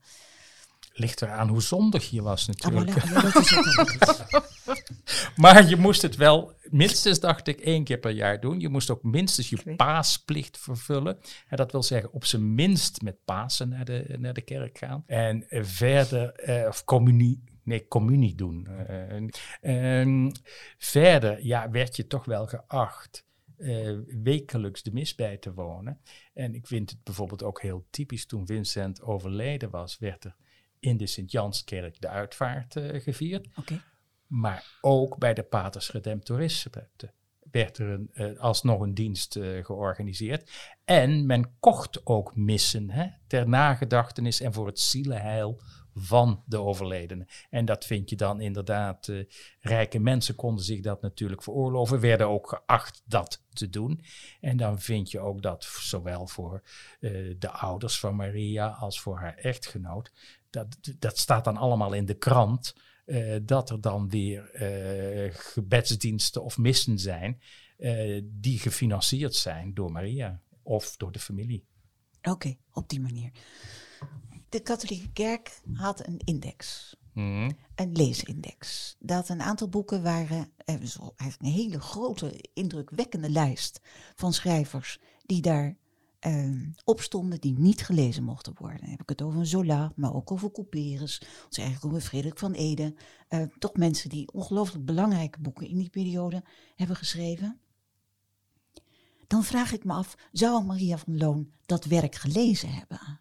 Ligt 0.93 1.21
eraan 1.21 1.47
hoe 1.47 1.62
zondig 1.62 2.10
je 2.10 2.21
was 2.21 2.49
Ah, 2.49 2.56
natuurlijk. 2.71 3.06
voilà. 3.06 3.10
Ja, 3.12 3.21
dat 3.21 3.36
is 3.36 3.58
ook 3.58 3.65
wel 3.65 3.86
goed. 3.86 4.23
Maar 5.36 5.69
je 5.69 5.75
moest 5.75 6.01
het 6.01 6.15
wel 6.15 6.53
minstens, 6.63 7.19
dacht 7.19 7.47
ik, 7.47 7.60
één 7.60 7.84
keer 7.84 7.97
per 7.97 8.12
jaar 8.12 8.39
doen. 8.39 8.60
Je 8.60 8.69
moest 8.69 8.89
ook 8.89 9.03
minstens 9.03 9.49
je 9.49 9.75
paasplicht 9.75 10.58
vervullen. 10.58 11.17
En 11.47 11.58
dat 11.58 11.71
wil 11.71 11.84
zeggen 11.84 12.13
op 12.13 12.25
zijn 12.25 12.55
minst 12.55 13.01
met 13.01 13.25
Pasen 13.25 13.69
naar 13.69 13.86
de, 13.86 14.15
naar 14.19 14.34
de 14.34 14.41
kerk 14.41 14.77
gaan. 14.77 15.03
En 15.05 15.45
verder, 15.49 16.32
eh, 16.32 16.67
of 16.67 16.84
communie, 16.84 17.43
nee, 17.63 17.88
communie 17.88 18.36
doen. 18.36 18.67
Eh, 18.67 19.99
ehm, 20.01 20.32
verder, 20.77 21.45
ja, 21.45 21.69
werd 21.69 21.95
je 21.95 22.08
toch 22.08 22.25
wel 22.25 22.47
geacht 22.47 23.27
eh, 23.58 23.97
wekelijks 24.23 24.84
de 24.84 24.91
mis 24.93 25.15
bij 25.15 25.38
te 25.38 25.53
wonen. 25.53 25.99
En 26.34 26.55
ik 26.55 26.67
vind 26.67 26.89
het 26.89 27.03
bijvoorbeeld 27.03 27.43
ook 27.43 27.62
heel 27.62 27.86
typisch 27.89 28.25
toen 28.25 28.45
Vincent 28.45 29.01
overleden 29.01 29.69
was, 29.69 29.97
werd 29.97 30.23
er 30.23 30.36
in 30.79 30.97
de 30.97 31.08
Sint-Janskerk 31.08 32.01
de 32.01 32.08
uitvaart 32.08 32.75
gevierd 32.93 33.47
Oké. 33.55 33.82
Maar 34.29 34.77
ook 34.81 35.17
bij 35.17 35.33
de 35.33 35.43
Paters 35.43 35.91
Redemptoris 35.91 36.67
werd 37.51 37.77
er 37.77 37.89
een, 37.89 38.09
uh, 38.13 38.39
alsnog 38.39 38.81
een 38.81 38.93
dienst 38.93 39.35
uh, 39.35 39.65
georganiseerd. 39.65 40.51
En 40.85 41.25
men 41.25 41.57
kocht 41.59 42.05
ook 42.05 42.35
missen 42.35 42.89
hè, 42.89 43.07
ter 43.27 43.49
nagedachtenis 43.49 44.41
en 44.41 44.53
voor 44.53 44.67
het 44.67 44.79
zielenheil 44.79 45.61
van 45.93 46.43
de 46.45 46.57
overledene. 46.57 47.27
En 47.49 47.65
dat 47.65 47.85
vind 47.85 48.09
je 48.09 48.15
dan 48.15 48.41
inderdaad, 48.41 49.07
uh, 49.07 49.23
rijke 49.59 49.99
mensen 49.99 50.35
konden 50.35 50.65
zich 50.65 50.81
dat 50.81 51.01
natuurlijk 51.01 51.43
veroorloven, 51.43 51.99
werden 51.99 52.27
ook 52.27 52.49
geacht 52.49 53.01
dat 53.05 53.45
te 53.49 53.69
doen. 53.69 54.03
En 54.41 54.57
dan 54.57 54.79
vind 54.79 55.11
je 55.11 55.19
ook 55.19 55.41
dat 55.41 55.63
zowel 55.63 56.27
voor 56.27 56.61
de 57.37 57.49
ouders 57.51 57.99
van 57.99 58.15
Maria 58.15 58.67
als 58.67 59.01
voor 59.01 59.19
haar 59.19 59.35
echtgenoot, 59.35 60.11
dat, 60.49 60.77
dat 60.99 61.17
staat 61.17 61.43
dan 61.43 61.57
allemaal 61.57 61.93
in 61.93 62.05
de 62.05 62.17
krant, 62.17 62.73
uh, 63.10 63.36
dat 63.41 63.69
er 63.69 63.82
dan 63.82 64.10
weer 64.10 64.50
gebedsdiensten 65.34 66.43
of 66.43 66.58
missen 66.58 67.00
zijn 67.00 67.41
die 68.24 68.60
gefinancierd 68.60 69.36
zijn 69.36 69.74
door 69.74 69.91
Maria 69.91 70.41
of 70.63 70.98
door 70.98 71.12
de 71.12 71.19
familie. 71.19 71.65
Oké, 72.17 72.30
okay, 72.30 72.60
op 72.72 72.89
die 72.89 73.00
manier 73.00 73.32
de 74.50 74.60
katholieke 74.60 75.12
kerk 75.12 75.62
had 75.74 76.08
een 76.08 76.22
index. 76.24 76.95
Mm. 77.13 77.58
Een 77.76 77.91
leesindex. 77.91 78.95
Dat 79.00 79.30
een 79.30 79.41
aantal 79.41 79.69
boeken 79.69 80.04
waren, 80.04 80.52
eigenlijk 80.65 81.38
een 81.39 81.52
hele 81.52 81.80
grote, 81.80 82.50
indrukwekkende 82.54 83.30
lijst 83.30 83.82
van 84.15 84.34
schrijvers 84.34 85.00
die 85.26 85.41
daar 85.41 85.78
uh, 86.27 86.67
op 86.84 87.01
stonden 87.01 87.39
die 87.39 87.60
niet 87.60 87.82
gelezen 87.82 88.23
mochten 88.23 88.53
worden. 88.58 88.79
Dan 88.79 88.89
heb 88.89 89.01
ik 89.01 89.10
het 89.10 89.21
over 89.21 89.45
Zola, 89.45 89.93
maar 89.95 90.13
ook 90.13 90.32
over 90.32 90.51
Couperus, 90.51 91.21
ons 91.45 91.58
eigenlijk 91.58 91.93
over 91.93 92.08
Frederik 92.08 92.39
van 92.39 92.53
Ede. 92.53 92.95
Uh, 93.29 93.43
toch 93.60 93.73
mensen 93.73 94.10
die 94.10 94.32
ongelooflijk 94.32 94.86
belangrijke 94.86 95.39
boeken 95.39 95.67
in 95.67 95.77
die 95.77 95.89
periode 95.89 96.43
hebben 96.75 96.95
geschreven. 96.95 97.60
Dan 99.27 99.43
vraag 99.43 99.71
ik 99.71 99.84
me 99.84 99.93
af, 99.93 100.15
zou 100.32 100.65
Maria 100.65 100.97
van 100.97 101.17
Loon 101.17 101.51
dat 101.65 101.86
werk 101.86 102.15
gelezen 102.15 102.73
hebben? 102.73 103.19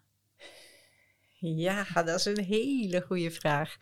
Ja, 1.39 1.83
dat 1.93 2.19
is 2.19 2.25
een 2.25 2.43
hele 2.43 3.01
goede 3.01 3.31
vraag. 3.31 3.77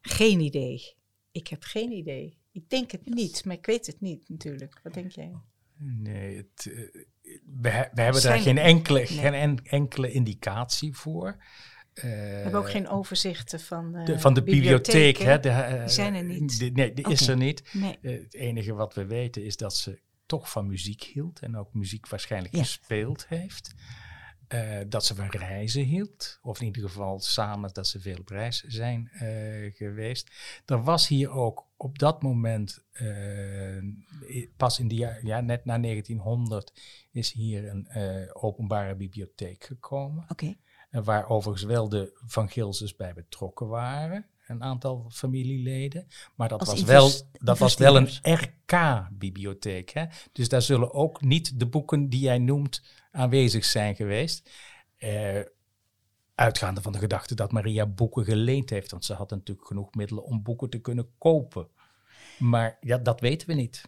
Geen 0.00 0.40
idee. 0.40 0.94
Ik 1.32 1.48
heb 1.48 1.62
geen 1.62 1.92
idee. 1.92 2.38
Ik 2.52 2.70
denk 2.70 2.90
het 2.90 3.14
niet, 3.14 3.44
maar 3.44 3.56
ik 3.56 3.66
weet 3.66 3.86
het 3.86 4.00
niet 4.00 4.28
natuurlijk. 4.28 4.80
Wat 4.82 4.94
denk 4.94 5.10
jij? 5.10 5.34
Nee, 5.78 6.36
het, 6.36 6.66
uh, 6.66 6.74
we, 7.60 7.88
we, 7.92 8.00
hebben 8.00 8.22
daar 8.22 8.38
geen 8.38 8.58
enkele, 8.58 8.98
nee. 8.98 9.06
geen 9.06 9.60
enkele 9.64 10.12
indicatie 10.12 10.94
voor. 10.94 11.36
Uh, 11.94 12.02
we 12.02 12.08
hebben 12.08 12.60
ook 12.60 12.70
geen 12.70 12.88
overzichten 12.88 13.60
van, 13.60 13.96
uh, 13.96 14.06
de, 14.06 14.20
van 14.20 14.34
de 14.34 14.42
bibliotheek. 14.42 15.18
hè? 15.18 15.40
De, 15.40 15.76
die 15.78 15.88
zijn 15.88 16.14
er 16.14 16.24
niet. 16.24 16.58
De, 16.58 16.70
nee, 16.70 16.92
die 16.92 17.04
okay. 17.04 17.16
is 17.16 17.28
er 17.28 17.36
niet. 17.36 17.62
Nee. 17.72 17.98
het 18.00 18.34
enige 18.34 18.72
wat 18.72 18.94
we 18.94 19.06
weten 19.06 19.44
is 19.44 19.56
dat 19.56 19.76
ze 19.76 20.00
toch 20.26 20.50
van 20.50 20.66
muziek 20.66 21.02
hield 21.02 21.40
en 21.40 21.56
ook 21.56 21.74
muziek 21.74 22.08
waarschijnlijk 22.08 22.54
ja. 22.54 22.62
gespeeld 22.62 23.26
heeft. 23.28 23.74
Uh, 24.48 24.80
dat 24.88 25.04
ze 25.04 25.14
van 25.14 25.26
reizen 25.30 25.82
hield, 25.82 26.38
of 26.42 26.60
in 26.60 26.66
ieder 26.66 26.82
geval 26.82 27.20
samen 27.20 27.70
dat 27.72 27.86
ze 27.86 28.00
veel 28.00 28.18
op 28.18 28.28
reis 28.28 28.62
zijn 28.62 29.10
uh, 29.12 29.74
geweest. 29.74 30.30
Er 30.66 30.82
was 30.82 31.08
hier 31.08 31.30
ook 31.30 31.66
op 31.76 31.98
dat 31.98 32.22
moment, 32.22 32.84
uh, 32.92 33.82
pas 34.56 34.78
in 34.78 34.88
de 34.88 34.94
jaar, 34.94 35.26
ja, 35.26 35.40
net 35.40 35.64
na 35.64 35.78
1900, 35.78 36.72
is 37.12 37.32
hier 37.32 37.68
een 37.68 37.88
openbare 38.32 38.94
bibliotheek 38.94 39.64
gekomen. 39.64 40.24
Okay. 40.28 40.58
waar 40.90 41.28
overigens 41.28 41.64
wel 41.64 41.88
de 41.88 42.20
Van 42.26 42.48
Gilses 42.48 42.96
bij 42.96 43.14
betrokken 43.14 43.68
waren 43.68 44.26
een 44.46 44.62
aantal 44.62 45.06
familieleden. 45.10 46.06
Maar 46.34 46.48
dat, 46.48 46.66
was 46.66 46.82
wel, 46.82 47.10
dat 47.32 47.58
was 47.58 47.76
wel 47.76 47.96
een 47.96 48.08
RK-bibliotheek. 48.22 50.06
Dus 50.32 50.48
daar 50.48 50.62
zullen 50.62 50.92
ook 50.92 51.20
niet 51.20 51.58
de 51.58 51.66
boeken 51.66 52.08
die 52.08 52.20
jij 52.20 52.38
noemt 52.38 52.82
aanwezig 53.10 53.64
zijn 53.64 53.96
geweest. 53.96 54.50
Uh, 54.98 55.40
uitgaande 56.34 56.82
van 56.82 56.92
de 56.92 56.98
gedachte 56.98 57.34
dat 57.34 57.52
Maria 57.52 57.86
boeken 57.86 58.24
geleend 58.24 58.70
heeft. 58.70 58.90
Want 58.90 59.04
ze 59.04 59.14
had 59.14 59.30
natuurlijk 59.30 59.66
genoeg 59.66 59.94
middelen 59.94 60.24
om 60.24 60.42
boeken 60.42 60.70
te 60.70 60.80
kunnen 60.80 61.08
kopen. 61.18 61.68
Maar 62.38 62.76
ja, 62.80 62.98
dat 62.98 63.20
weten 63.20 63.48
we 63.48 63.54
niet. 63.54 63.82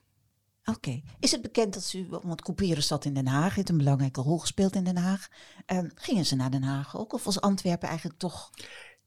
Oké. 0.64 1.02
Is 1.20 1.30
het 1.30 1.42
bekend 1.42 1.74
dat 1.74 1.82
ze, 1.82 2.06
want 2.08 2.42
Couperen 2.42 2.82
zat 2.82 3.04
in 3.04 3.14
Den 3.14 3.26
Haag, 3.26 3.54
heeft 3.54 3.68
een 3.68 3.76
belangrijke 3.76 4.20
rol 4.20 4.38
gespeeld 4.38 4.74
in 4.74 4.84
Den 4.84 4.96
Haag. 4.96 5.28
Uh, 5.72 5.78
gingen 5.94 6.26
ze 6.26 6.36
naar 6.36 6.50
Den 6.50 6.62
Haag 6.62 6.96
ook? 6.96 7.12
Of 7.12 7.24
was 7.24 7.40
Antwerpen 7.40 7.88
eigenlijk 7.88 8.18
toch 8.18 8.50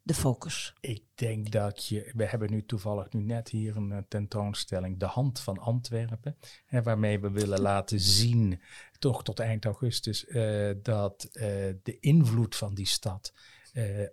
de 0.03 0.13
focus? 0.13 0.73
Ik 0.79 1.03
denk 1.15 1.51
dat 1.51 1.88
je, 1.88 2.12
we 2.15 2.25
hebben 2.25 2.51
nu 2.51 2.65
toevallig 2.65 3.12
nu 3.12 3.21
net 3.21 3.49
hier 3.49 3.75
een 3.75 3.91
uh, 3.91 3.97
tentoonstelling, 4.07 4.99
De 4.99 5.05
Hand 5.05 5.39
van 5.39 5.57
Antwerpen, 5.57 6.38
hè, 6.65 6.83
waarmee 6.83 7.19
we 7.19 7.31
willen 7.31 7.62
laten 7.62 7.99
zien, 7.99 8.62
toch 8.99 9.23
tot 9.23 9.39
eind 9.39 9.65
augustus, 9.65 10.25
uh, 10.27 10.71
dat 10.81 11.29
uh, 11.33 11.43
de 11.83 11.97
invloed 11.99 12.55
van 12.55 12.73
die 12.73 12.88
stad 12.88 13.33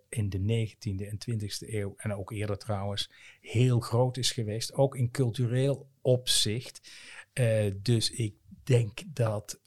in 0.08 0.28
de 0.28 0.38
19e 0.38 1.08
en 1.08 1.18
20e 1.30 1.68
eeuw, 1.68 1.94
en 1.96 2.14
ook 2.14 2.30
eerder 2.32 2.58
trouwens, 2.58 3.10
heel 3.40 3.80
groot 3.80 4.16
is 4.16 4.30
geweest, 4.30 4.74
ook 4.74 4.96
in 4.96 5.10
cultureel 5.10 5.88
opzicht. 6.00 6.90
dus 7.82 8.10
ik 8.10 8.34
denk 8.66 9.02
dat, 9.06 9.60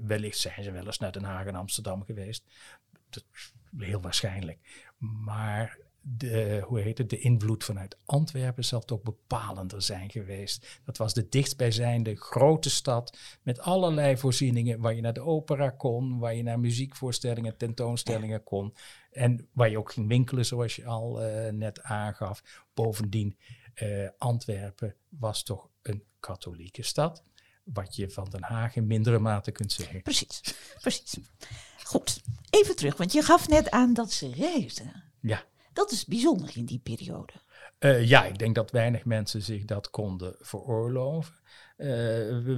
wellicht 0.00 0.38
zijn 0.38 0.62
ze 0.62 0.70
wel 0.70 0.86
eens 0.86 0.98
naar 0.98 1.12
Den 1.12 1.24
Haag 1.24 1.46
en 1.46 1.54
Amsterdam 1.54 2.04
geweest, 2.04 2.44
dat, 3.10 3.24
heel 3.76 4.00
waarschijnlijk. 4.00 4.58
Maar 4.98 5.78
de, 6.02 6.62
hoe 6.64 6.80
heet 6.80 6.98
het, 6.98 7.10
de 7.10 7.18
invloed 7.18 7.64
vanuit 7.64 7.98
Antwerpen 8.04 8.64
zal 8.64 8.80
toch 8.80 9.02
bepalender 9.02 9.82
zijn 9.82 10.10
geweest. 10.10 10.80
Dat 10.84 10.96
was 10.96 11.14
de 11.14 11.28
dichtstbijzijnde 11.28 12.16
grote 12.16 12.70
stad 12.70 13.18
met 13.42 13.60
allerlei 13.60 14.16
voorzieningen 14.16 14.80
waar 14.80 14.94
je 14.94 15.00
naar 15.00 15.12
de 15.12 15.20
opera 15.20 15.70
kon, 15.70 16.18
waar 16.18 16.34
je 16.34 16.42
naar 16.42 16.60
muziekvoorstellingen, 16.60 17.56
tentoonstellingen 17.56 18.42
kon 18.42 18.74
en 19.10 19.48
waar 19.52 19.70
je 19.70 19.78
ook 19.78 19.92
ging 19.92 20.08
winkelen 20.08 20.46
zoals 20.46 20.76
je 20.76 20.84
al 20.84 21.26
uh, 21.26 21.48
net 21.48 21.82
aangaf. 21.82 22.64
Bovendien, 22.74 23.36
uh, 23.82 24.08
Antwerpen 24.18 24.96
was 25.08 25.42
toch 25.42 25.68
een 25.82 26.04
katholieke 26.20 26.82
stad, 26.82 27.24
wat 27.62 27.96
je 27.96 28.10
van 28.10 28.28
Den 28.30 28.42
Haag 28.42 28.76
in 28.76 28.86
mindere 28.86 29.18
mate 29.18 29.50
kunt 29.50 29.72
zeggen. 29.72 30.02
Precies, 30.02 30.40
precies. 30.80 31.18
Goed, 31.84 32.20
even 32.50 32.76
terug, 32.76 32.96
want 32.96 33.12
je 33.12 33.22
gaf 33.22 33.48
net 33.48 33.70
aan 33.70 33.94
dat 33.94 34.12
ze 34.12 34.30
reisden. 34.34 35.02
Ja. 35.20 35.44
Dat 35.72 35.90
is 35.90 36.04
bijzonder 36.04 36.56
in 36.56 36.64
die 36.64 36.78
periode. 36.78 37.32
Uh, 37.80 38.08
ja, 38.08 38.24
ik 38.24 38.38
denk 38.38 38.54
dat 38.54 38.70
weinig 38.70 39.04
mensen 39.04 39.42
zich 39.42 39.64
dat 39.64 39.90
konden 39.90 40.34
veroorloven. 40.38 41.34
Uh, 41.76 41.86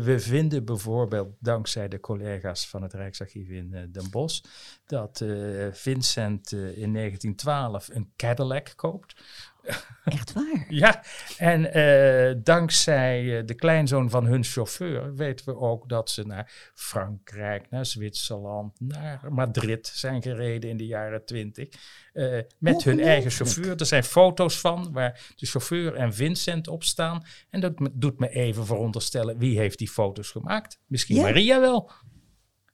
we 0.04 0.14
vinden 0.18 0.64
bijvoorbeeld, 0.64 1.28
dankzij 1.38 1.88
de 1.88 2.00
collega's 2.00 2.68
van 2.68 2.82
het 2.82 2.92
Rijksarchief 2.92 3.48
in 3.48 3.70
uh, 3.72 3.80
Den 3.88 4.10
Bosch, 4.10 4.44
dat 4.86 5.24
Vincent 5.72 6.52
in 6.52 6.92
1912 6.92 7.88
een 7.88 8.12
Cadillac 8.16 8.72
koopt. 8.76 9.22
Echt 10.04 10.32
waar? 10.32 10.66
ja, 10.68 11.04
en 11.38 11.78
uh, 11.78 12.40
dankzij 12.44 13.22
uh, 13.22 13.46
de 13.46 13.54
kleinzoon 13.54 14.10
van 14.10 14.26
hun 14.26 14.44
chauffeur 14.44 15.14
weten 15.14 15.46
we 15.46 15.56
ook 15.56 15.88
dat 15.88 16.10
ze 16.10 16.26
naar 16.26 16.70
Frankrijk, 16.74 17.70
naar 17.70 17.86
Zwitserland, 17.86 18.80
naar 18.80 19.20
Madrid 19.30 19.86
zijn 19.86 20.22
gereden 20.22 20.70
in 20.70 20.76
de 20.76 20.86
jaren 20.86 21.24
twintig. 21.24 21.68
Uh, 22.12 22.38
met 22.58 22.84
hun 22.84 23.00
eigen 23.00 23.30
chauffeur. 23.30 23.80
Er 23.80 23.86
zijn 23.86 24.04
foto's 24.04 24.60
van 24.60 24.92
waar 24.92 25.32
de 25.36 25.46
chauffeur 25.46 25.94
en 25.94 26.14
Vincent 26.14 26.68
op 26.68 26.84
staan. 26.84 27.24
En 27.50 27.60
dat 27.60 27.90
doet 27.92 28.18
me 28.18 28.28
even 28.28 28.66
veronderstellen, 28.66 29.38
wie 29.38 29.58
heeft 29.58 29.78
die 29.78 29.88
foto's 29.88 30.30
gemaakt? 30.30 30.78
Misschien 30.86 31.16
ja. 31.16 31.22
Maria 31.22 31.60
wel. 31.60 31.90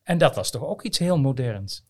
En 0.03 0.19
dat 0.19 0.35
was 0.35 0.51
toch 0.51 0.65
ook 0.65 0.83
iets 0.83 0.99
heel 0.99 1.19
moderns. 1.19 1.88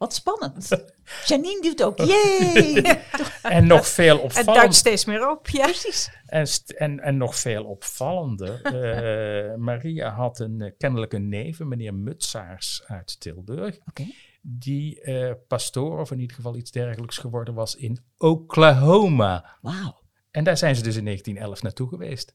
Wat 0.00 0.14
spannend. 0.14 0.68
Janine 1.26 1.60
doet 1.62 1.82
ook, 1.82 1.98
jee! 1.98 2.82
en 3.42 3.66
nog 3.66 3.86
veel 3.86 4.18
opvallender. 4.18 4.52
Het 4.52 4.62
duikt 4.62 4.74
steeds 4.74 5.04
meer 5.04 5.30
op, 5.30 5.48
ja. 5.48 5.64
Precies. 5.64 6.10
En, 6.26 6.46
en, 6.76 7.00
en 7.00 7.16
nog 7.16 7.36
veel 7.36 7.64
opvallender. 7.64 8.60
uh, 8.64 9.56
Maria 9.68 10.10
had 10.10 10.38
een 10.38 10.60
uh, 10.60 10.70
kennelijk 10.78 11.12
een 11.12 11.28
neef, 11.28 11.58
meneer 11.58 11.94
Mutsaars 11.94 12.82
uit 12.86 13.20
Tilburg. 13.20 13.78
Okay. 13.88 14.14
Die 14.42 15.00
uh, 15.02 15.32
pastoor, 15.48 16.00
of 16.00 16.10
in 16.10 16.20
ieder 16.20 16.36
geval 16.36 16.56
iets 16.56 16.70
dergelijks 16.70 17.18
geworden 17.18 17.54
was 17.54 17.74
in 17.74 17.98
Oklahoma. 18.16 19.58
Wauw. 19.60 20.00
En 20.30 20.44
daar 20.44 20.56
zijn 20.56 20.76
ze 20.76 20.82
dus 20.82 20.96
in 20.96 21.04
1911 21.04 21.62
naartoe 21.62 21.88
geweest. 21.88 22.34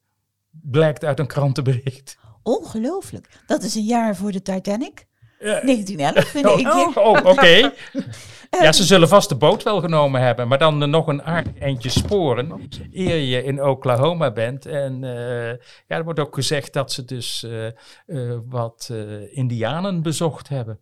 Blijkt 0.49 1.03
uit 1.03 1.19
een 1.19 1.27
krantenbericht. 1.27 2.17
Ongelooflijk. 2.43 3.41
Dat 3.45 3.63
is 3.63 3.75
een 3.75 3.85
jaar 3.85 4.15
voor 4.15 4.31
de 4.31 4.41
Titanic. 4.41 5.07
1911 5.39 6.25
vind 6.25 6.45
ik. 6.45 6.67
Oh, 6.67 6.97
oh 6.97 7.25
oké. 7.25 7.71
Okay. 8.49 8.67
ja, 8.67 8.73
ze 8.73 8.83
zullen 8.83 9.07
vast 9.07 9.29
de 9.29 9.35
boot 9.35 9.63
wel 9.63 9.81
genomen 9.81 10.21
hebben, 10.21 10.47
maar 10.47 10.57
dan 10.57 10.89
nog 10.89 11.07
een 11.07 11.23
aardig 11.23 11.53
eentje 11.59 11.89
sporen 11.89 12.69
eer 12.91 13.17
je 13.17 13.43
in 13.43 13.63
Oklahoma 13.63 14.31
bent. 14.31 14.65
En 14.65 15.03
uh, 15.03 15.47
ja, 15.49 15.57
er 15.87 16.03
wordt 16.03 16.19
ook 16.19 16.35
gezegd 16.35 16.73
dat 16.73 16.91
ze 16.91 17.05
dus 17.05 17.45
uh, 18.05 18.37
wat 18.45 18.91
indianen 19.31 20.01
bezocht 20.01 20.47
hebben. 20.47 20.79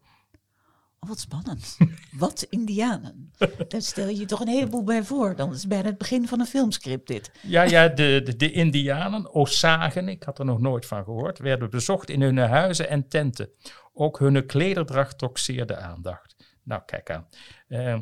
Oh, 1.04 1.10
wat 1.10 1.20
spannend. 1.20 1.78
wat 2.26 2.48
Indianen. 2.50 3.32
Daar 3.68 3.82
stel 3.82 4.08
je 4.08 4.18
je 4.18 4.26
toch 4.26 4.40
een 4.40 4.48
heleboel 4.48 4.84
bij 4.84 5.04
voor. 5.04 5.36
Dan 5.36 5.52
is 5.52 5.60
het 5.60 5.70
bijna 5.70 5.88
het 5.88 5.98
begin 5.98 6.28
van 6.28 6.40
een 6.40 6.46
filmscript 6.46 7.08
dit. 7.08 7.32
Ja, 7.42 7.64
ja 7.64 7.88
de, 7.88 8.22
de, 8.24 8.36
de 8.36 8.52
Indianen, 8.52 9.34
Osagen, 9.34 10.08
ik 10.08 10.24
had 10.24 10.40
er 10.40 10.46
nog 10.46 10.60
nooit 10.60 10.86
van 10.86 11.04
gehoord, 11.04 11.40
werden 11.40 11.70
bezocht 11.70 12.10
in 12.10 12.22
hun 12.22 12.38
huizen 12.38 12.90
en 12.90 13.08
tenten. 13.08 13.50
Ook 13.94 14.20
hun 14.20 14.46
klederdracht 14.46 15.18
trok 15.18 15.38
zeer 15.38 15.66
de 15.66 15.78
aandacht. 15.78 16.36
Nou, 16.64 16.82
kijk 16.86 17.10
aan. 17.10 17.28
Uh, 17.68 17.98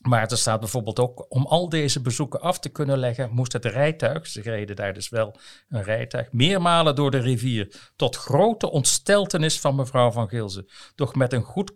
maar 0.00 0.30
er 0.30 0.38
staat 0.38 0.60
bijvoorbeeld 0.60 0.98
ook, 0.98 1.26
om 1.28 1.46
al 1.46 1.68
deze 1.68 2.00
bezoeken 2.00 2.40
af 2.40 2.58
te 2.58 2.68
kunnen 2.68 2.98
leggen, 2.98 3.30
moest 3.30 3.52
het 3.52 3.64
rijtuig, 3.64 4.26
ze 4.26 4.40
reden 4.40 4.76
daar 4.76 4.94
dus 4.94 5.08
wel 5.08 5.36
een 5.68 5.82
rijtuig, 5.82 6.32
meermalen 6.32 6.94
door 6.94 7.10
de 7.10 7.18
rivier. 7.18 7.90
Tot 7.96 8.16
grote 8.16 8.70
ontsteltenis 8.70 9.60
van 9.60 9.74
mevrouw 9.74 10.10
van 10.10 10.28
Gilzen. 10.28 10.68
Doch 10.94 11.14
met 11.14 11.32
een 11.32 11.42
goed 11.42 11.72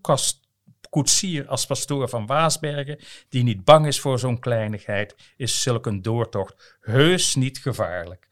koetsier 0.90 1.48
als 1.48 1.66
pastoor 1.66 2.08
van 2.08 2.26
Waasbergen, 2.26 2.98
die 3.28 3.42
niet 3.42 3.64
bang 3.64 3.86
is 3.86 4.00
voor 4.00 4.18
zo'n 4.18 4.38
kleinigheid, 4.38 5.14
is 5.36 5.62
zulk 5.62 5.86
een 5.86 6.02
doortocht 6.02 6.76
heus 6.80 7.34
niet 7.34 7.58
gevaarlijk. 7.58 8.28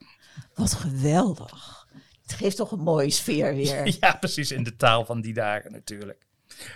Wat 0.53 0.73
geweldig. 0.73 1.82
Het 2.33 2.41
geeft 2.41 2.57
toch 2.57 2.71
een 2.71 2.83
mooie 2.83 3.09
sfeer 3.09 3.55
weer. 3.55 3.95
Ja, 3.99 4.15
precies, 4.19 4.51
in 4.51 4.63
de 4.63 4.75
taal 4.75 5.05
van 5.05 5.21
die 5.21 5.33
dagen 5.33 5.71
natuurlijk. 5.71 6.25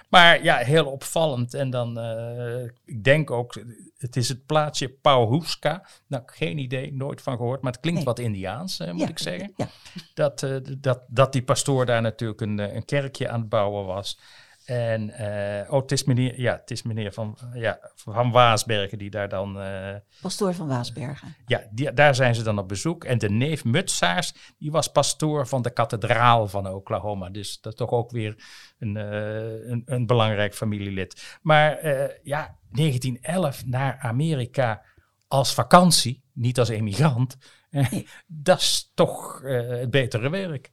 Maar 0.09 0.43
ja, 0.43 0.57
heel 0.57 0.85
opvallend. 0.85 1.53
En 1.53 1.69
dan, 1.69 1.99
uh, 1.99 2.63
ik 2.85 3.03
denk 3.03 3.31
ook, 3.31 3.63
het 3.97 4.15
is 4.15 4.29
het 4.29 4.45
plaatsje 4.45 4.89
Pauhuska. 4.89 5.85
Nou, 6.07 6.23
geen 6.25 6.57
idee, 6.57 6.93
nooit 6.93 7.21
van 7.21 7.37
gehoord. 7.37 7.61
Maar 7.61 7.71
het 7.71 7.81
klinkt 7.81 8.03
wat 8.03 8.19
Indiaans, 8.19 8.79
uh, 8.79 8.91
moet 8.91 9.09
ik 9.09 9.19
zeggen. 9.19 9.53
Ja. 9.55 9.67
Dat, 10.13 10.41
uh, 10.41 10.57
dat, 10.77 11.01
dat 11.07 11.31
die 11.31 11.43
pastoor 11.43 11.85
daar 11.85 12.01
natuurlijk 12.01 12.41
een, 12.41 12.57
een 12.75 12.85
kerkje 12.85 13.29
aan 13.29 13.39
het 13.39 13.49
bouwen 13.49 13.85
was. 13.85 14.19
En 14.67 15.09
uh, 15.09 15.73
oh, 15.73 15.81
het 15.81 15.91
is 15.91 16.03
meneer, 16.03 16.41
ja, 16.41 16.55
het 16.55 16.71
is 16.71 16.83
meneer 16.83 17.13
van, 17.13 17.37
ja, 17.53 17.91
van 17.95 18.31
Waasbergen 18.31 18.97
die 18.97 19.09
daar 19.09 19.29
dan... 19.29 19.57
Uh, 19.61 19.95
pastoor 20.21 20.53
van 20.53 20.67
Waasbergen. 20.67 21.35
Ja, 21.45 21.67
die, 21.71 21.93
daar 21.93 22.15
zijn 22.15 22.35
ze 22.35 22.43
dan 22.43 22.59
op 22.59 22.67
bezoek. 22.67 23.03
En 23.03 23.17
de 23.17 23.29
neef 23.29 23.63
Mutsaars, 23.63 24.33
die 24.57 24.71
was 24.71 24.91
pastoor 24.91 25.47
van 25.47 25.61
de 25.61 25.69
kathedraal 25.69 26.47
van 26.47 26.67
Oklahoma. 26.67 27.29
Dus 27.29 27.61
dat 27.61 27.71
is 27.71 27.77
toch 27.77 27.91
ook 27.91 28.11
weer 28.11 28.43
een, 28.79 28.95
uh, 28.95 29.69
een, 29.69 29.81
een, 29.85 30.05
belangrijk 30.05 30.55
familielid. 30.55 31.37
Maar 31.41 31.85
ja, 32.23 32.57
1911 32.71 33.65
naar 33.65 33.97
Amerika 33.99 34.85
als 35.27 35.53
vakantie, 35.53 36.23
niet 36.33 36.59
als 36.59 36.69
emigrant. 36.69 37.37
Nee. 37.69 38.07
dat 38.27 38.59
is 38.59 38.91
toch 38.93 39.41
het 39.41 39.89
betere 39.89 40.29
werk. 40.29 40.69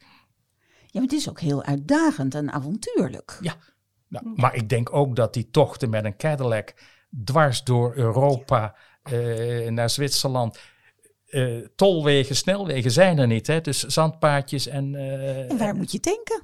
Ja, 0.95 1.01
maar 1.01 1.03
het 1.03 1.13
is 1.13 1.29
ook 1.29 1.41
heel 1.41 1.63
uitdagend 1.63 2.35
en 2.35 2.53
avontuurlijk. 2.53 3.39
Ja, 3.41 3.57
nou, 4.23 4.37
maar 4.41 4.55
ik 4.55 4.69
denk 4.69 4.95
ook 4.95 5.17
dat 5.17 5.35
die 5.35 5.51
tochten 5.51 5.91
met 5.91 6.05
een 6.05 6.17
Cadillac 6.17 6.75
dwars 7.25 7.63
door 7.63 7.95
Europa 7.97 8.77
uh, 9.13 9.69
naar 9.69 9.91
Zwitserland. 9.91 10.59
Uh, 11.29 11.67
tolwegen, 11.77 12.37
snelwegen 12.37 12.91
zijn 12.91 13.19
er 13.19 13.27
niet. 13.27 13.47
Hè? 13.47 13.61
Dus 13.61 13.83
zandpaadjes 13.83 14.67
en. 14.67 14.93
Uh, 14.93 15.51
en 15.51 15.59
waar 15.59 15.75
moet 15.75 15.93
je 15.93 16.01
denken? 16.01 16.43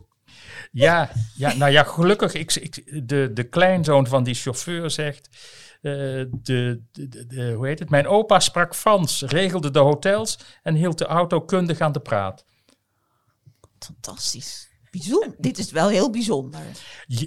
Ja, 0.72 1.10
ja, 1.36 1.54
nou 1.54 1.72
ja, 1.72 1.82
gelukkig. 1.82 2.34
Ik, 2.34 2.54
ik, 2.54 3.08
de, 3.08 3.30
de 3.32 3.44
kleinzoon 3.44 4.06
van 4.06 4.22
die 4.22 4.34
chauffeur 4.34 4.90
zegt. 4.90 5.28
de, 5.80 6.28
de, 6.92 7.26
de, 7.26 7.52
hoe 7.56 7.66
heet 7.66 7.78
het? 7.78 7.90
Mijn 7.90 8.06
opa 8.06 8.40
sprak 8.40 8.74
Frans, 8.74 9.22
regelde 9.22 9.70
de 9.70 9.78
hotels 9.78 10.38
en 10.62 10.74
hield 10.74 10.98
de 10.98 11.06
auto 11.06 11.40
kundig 11.40 11.80
aan 11.80 11.92
de 11.92 12.00
praat. 12.00 12.44
Fantastisch. 13.78 14.69
Bijzonder. 14.90 15.34
Dit 15.38 15.58
is 15.58 15.70
wel 15.70 15.88
heel 15.88 16.10
bijzonder. 16.10 16.60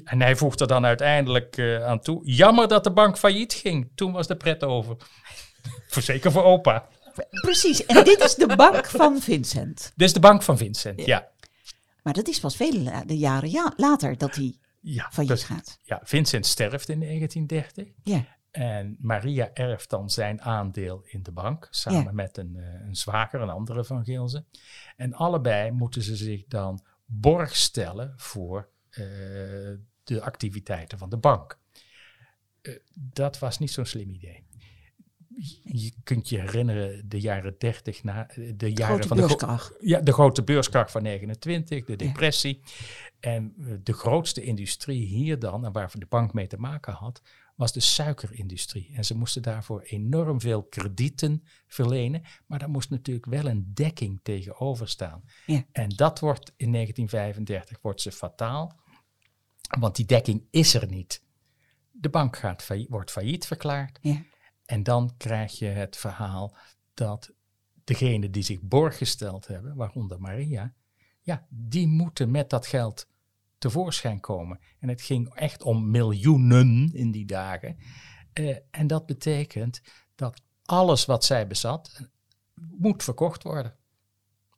en 0.04 0.22
hij 0.22 0.36
voegt 0.36 0.62
er 0.62 0.68
dan 0.68 0.86
uiteindelijk 0.86 1.58
uh, 1.58 1.86
aan 1.86 2.00
toe. 2.00 2.26
Jammer 2.26 2.68
dat 2.68 2.84
de 2.84 2.92
bank 2.92 3.18
failliet 3.18 3.54
ging. 3.54 3.92
Toen 3.96 4.12
was 4.12 4.28
de 4.28 4.36
pret 4.36 4.64
over. 4.64 4.96
voor 5.88 6.02
zeker 6.02 6.32
voor 6.32 6.44
opa. 6.44 6.88
Precies. 7.30 7.86
En 7.86 8.04
dit 8.04 8.24
is 8.24 8.36
de 8.36 8.56
bank 8.56 8.86
van 8.86 9.22
Vincent. 9.22 9.92
Dit 9.96 10.08
is 10.08 10.14
de 10.14 10.20
bank 10.20 10.44
van 10.44 10.58
Vincent, 10.58 11.06
ja. 11.06 11.32
Maar 12.04 12.14
dat 12.14 12.28
is 12.28 12.40
pas 12.40 12.56
vele 12.56 13.04
de 13.06 13.18
jaren 13.18 13.50
ja, 13.50 13.74
later 13.78 14.18
dat 14.18 14.36
hij 14.36 14.58
ja, 14.80 15.10
failliet 15.12 15.44
gaat. 15.44 15.80
Ja, 15.84 16.02
Vincent 16.04 16.46
sterft 16.46 16.90
in 16.90 17.00
1930. 17.00 17.88
Ja. 18.04 18.26
En 18.52 18.98
Maria 19.00 19.50
erft 19.54 19.90
dan 19.90 20.10
zijn 20.10 20.42
aandeel 20.42 21.02
in 21.06 21.24
de 21.24 21.32
bank, 21.32 21.68
samen 21.72 22.16
met 22.16 22.38
een, 22.38 22.56
uh, 22.56 22.88
een 22.88 22.96
zwager, 22.96 23.42
een 23.42 23.50
andere 23.50 23.86
van 23.86 24.04
Geelze. 24.04 24.46
En 24.96 25.14
allebei 25.14 25.72
moeten 25.72 26.02
ze 26.02 26.16
zich 26.16 26.46
dan 26.48 26.84
borg 27.20 27.56
stellen 27.56 28.14
voor 28.18 28.70
uh, 28.90 28.98
de 30.04 30.22
activiteiten 30.22 30.98
van 30.98 31.10
de 31.10 31.18
bank. 31.18 31.60
Uh, 32.62 32.76
dat 32.94 33.40
was 33.40 33.60
niet 33.60 33.72
zo'n 33.72 33.86
slim 33.86 34.10
idee. 34.10 34.44
Je 35.64 35.94
kunt 36.04 36.30
je 36.30 36.40
herinneren, 36.40 37.10
de 37.10 37.20
jaren 37.20 37.56
30, 37.58 38.04
na, 38.04 38.30
eh, 38.30 38.52
de 38.56 38.74
jaren 38.74 38.86
grote 38.86 39.08
van 39.08 39.18
beurskracht. 39.18 39.68
de, 39.80 39.88
ja, 39.88 40.00
de 40.00 40.14
grote 40.14 40.44
beurskracht 40.44 40.92
van 40.92 41.04
29, 41.04 41.86
de 41.86 41.96
depressie. 41.96 42.62
Ja. 42.64 42.72
En 43.20 43.54
de 43.84 43.94
grootste 43.94 44.42
industrie 44.42 45.06
hier 45.06 45.40
dan, 45.40 45.66
en 45.66 45.72
waar 45.72 45.92
de 45.94 46.06
bank 46.06 46.34
mee 46.34 46.48
te 46.48 46.58
maken 46.58 46.94
had, 46.94 47.22
was 47.56 47.72
de 47.72 47.80
suikerindustrie. 47.80 48.92
En 48.96 49.06
ze 49.06 49.18
moesten 49.18 49.42
daarvoor 49.42 49.82
enorm 49.82 50.40
veel 50.42 50.64
kredieten 50.64 51.44
verlenen, 51.68 52.22
maar 52.48 52.60
daar 52.60 52.70
moest 52.70 52.90
natuurlijk 52.90 53.26
wel 53.26 53.46
een 53.46 53.72
dekking 53.74 54.20
tegenover 54.24 54.90
staan. 54.90 55.24
Ja. 55.46 55.64
En 55.72 55.90
dat 55.90 56.20
wordt 56.20 56.54
in 56.56 56.72
1935 56.72 57.78
wordt 57.82 58.02
ze 58.02 58.12
fataal, 58.12 58.80
want 59.80 59.96
die 59.96 60.06
dekking 60.06 60.48
is 60.50 60.74
er 60.74 60.88
niet. 60.88 61.24
De 61.92 62.10
bank 62.10 62.38
gaat 62.38 62.64
failliet, 62.64 62.90
wordt 62.90 63.12
failliet 63.12 63.46
verklaard. 63.46 64.00
Ja. 64.02 64.24
En 64.66 64.84
dan 64.84 65.14
krijg 65.18 65.60
je 65.60 65.66
het 65.66 65.98
verhaal 65.98 66.56
dat 66.94 67.34
degene 67.84 68.30
die 68.30 68.44
zich 68.44 68.62
borg 68.62 68.98
gesteld 68.98 69.48
hebben, 69.48 69.76
waaronder 69.76 70.20
Maria, 70.20 70.74
ja, 71.22 71.46
die 71.50 71.88
moeten 71.88 72.32
met 72.32 72.50
dat 72.50 72.68
geld 72.68 73.08
tevoorschijn 73.64 74.20
komen. 74.20 74.60
En 74.80 74.90
het 74.90 75.02
ging 75.02 75.34
echt 75.34 75.64
om 75.64 75.92
miljoenen 75.92 76.90
in 76.94 77.12
die 77.12 77.26
dagen. 77.26 77.78
Uh, 78.40 78.56
en 78.72 78.88
dat 78.88 79.06
betekent 79.06 79.82
dat 80.16 80.42
alles 80.64 81.06
wat 81.06 81.26
zij 81.26 81.48
bezat 81.48 82.10
moet 82.54 83.04
verkocht 83.04 83.44
worden. 83.44 83.76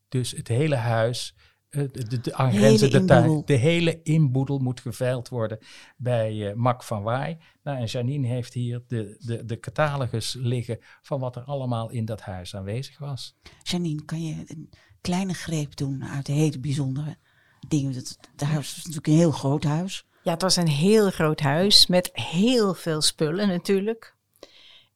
Dus 0.10 0.32
het 0.32 0.48
hele 0.48 0.76
huis, 0.76 1.36
uh, 1.70 1.91
de, 1.91 2.08
de, 2.08 2.22
de 2.22 2.34
aangrenzende 2.34 3.06
tuin, 3.06 3.41
de 3.46 3.54
hele 3.54 4.02
inboedel 4.04 4.60
moet 4.60 4.80
geveild 4.80 5.30
worden 5.30 5.58
bij 5.98 6.34
uh, 6.34 6.54
Mac 6.54 6.84
van 6.84 7.04
Waai. 7.04 7.38
Nou, 7.63 7.78
en 7.78 7.86
Janine 7.86 8.28
heeft 8.28 8.54
hier 8.54 8.84
de, 8.88 9.15
de, 9.20 9.46
de 9.46 9.60
catalogus 9.60 10.34
liggen 10.34 10.78
van 11.02 11.20
wat 11.20 11.36
er 11.36 11.44
allemaal 11.44 11.89
in 11.89 12.06
dat 12.06 12.22
huis 12.22 12.56
aanwezig 12.56 12.98
was. 12.98 13.36
Janine, 13.63 14.06
kan 14.06 14.24
je 14.24 14.44
een 14.48 14.70
kleine 15.02 15.34
greep 15.34 15.76
doen 15.76 16.04
uit 16.04 16.26
de 16.26 16.34
hele 16.34 16.60
bijzondere 16.60 17.18
dingen. 17.67 17.93
Het, 17.93 18.17
huis 18.36 18.75
was 18.75 18.78
natuurlijk 18.78 19.08
een 19.08 19.13
heel 19.13 19.32
groot 19.32 19.63
huis. 19.63 20.06
Ja, 20.23 20.32
het 20.32 20.41
was 20.41 20.56
een 20.56 20.67
heel 20.67 21.10
groot 21.10 21.39
huis 21.39 21.88
met 21.88 22.10
heel 22.13 22.73
veel 22.73 23.01
spullen 23.01 23.47
natuurlijk. 23.47 24.15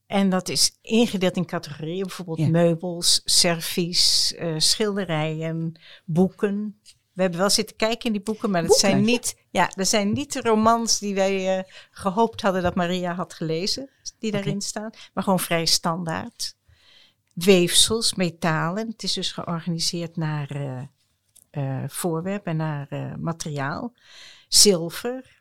En 0.08 0.30
dat 0.30 0.50
is 0.50 0.78
ingedeeld 0.82 1.36
in 1.36 1.46
categorieën, 1.46 2.02
bijvoorbeeld 2.06 2.50
meubels, 2.50 3.22
servies, 3.26 4.34
uh, 4.40 4.54
schilderijen, 4.58 5.80
boeken. 6.06 6.80
We 7.14 7.22
hebben 7.22 7.40
wel 7.40 7.50
zitten 7.50 7.76
kijken 7.76 8.06
in 8.06 8.12
die 8.12 8.22
boeken, 8.22 8.52
maar 8.52 8.62
dat 8.62 8.78
zijn 8.78 9.02
niet, 9.02 9.38
ja, 9.50 9.72
dat 9.76 9.88
zijn 9.88 10.14
niet 10.14 10.34
de 10.34 10.42
romans 10.42 11.00
die 11.00 11.16
wij 11.16 11.58
uh, 11.58 11.64
gehoopt 11.92 12.42
hadden 12.42 12.62
dat 12.62 12.76
Maria 12.76 13.14
had 13.14 13.34
gelezen, 13.34 13.90
die 14.20 14.32
daarin 14.32 14.62
staan, 14.62 14.90
maar 15.14 15.24
gewoon 15.24 15.40
vrij 15.40 15.66
standaard. 15.66 16.56
Weefsels, 17.34 18.14
metalen. 18.14 18.88
Het 18.88 19.04
is 19.04 19.14
dus 19.14 19.32
georganiseerd 19.32 20.18
naar 20.18 20.56
uh, 20.56 20.82
uh, 21.52 21.84
voorwerp 21.88 22.46
en 22.46 22.56
naar 22.56 22.88
uh, 22.90 23.16
materiaal. 23.16 23.94
Zilver. 24.48 25.38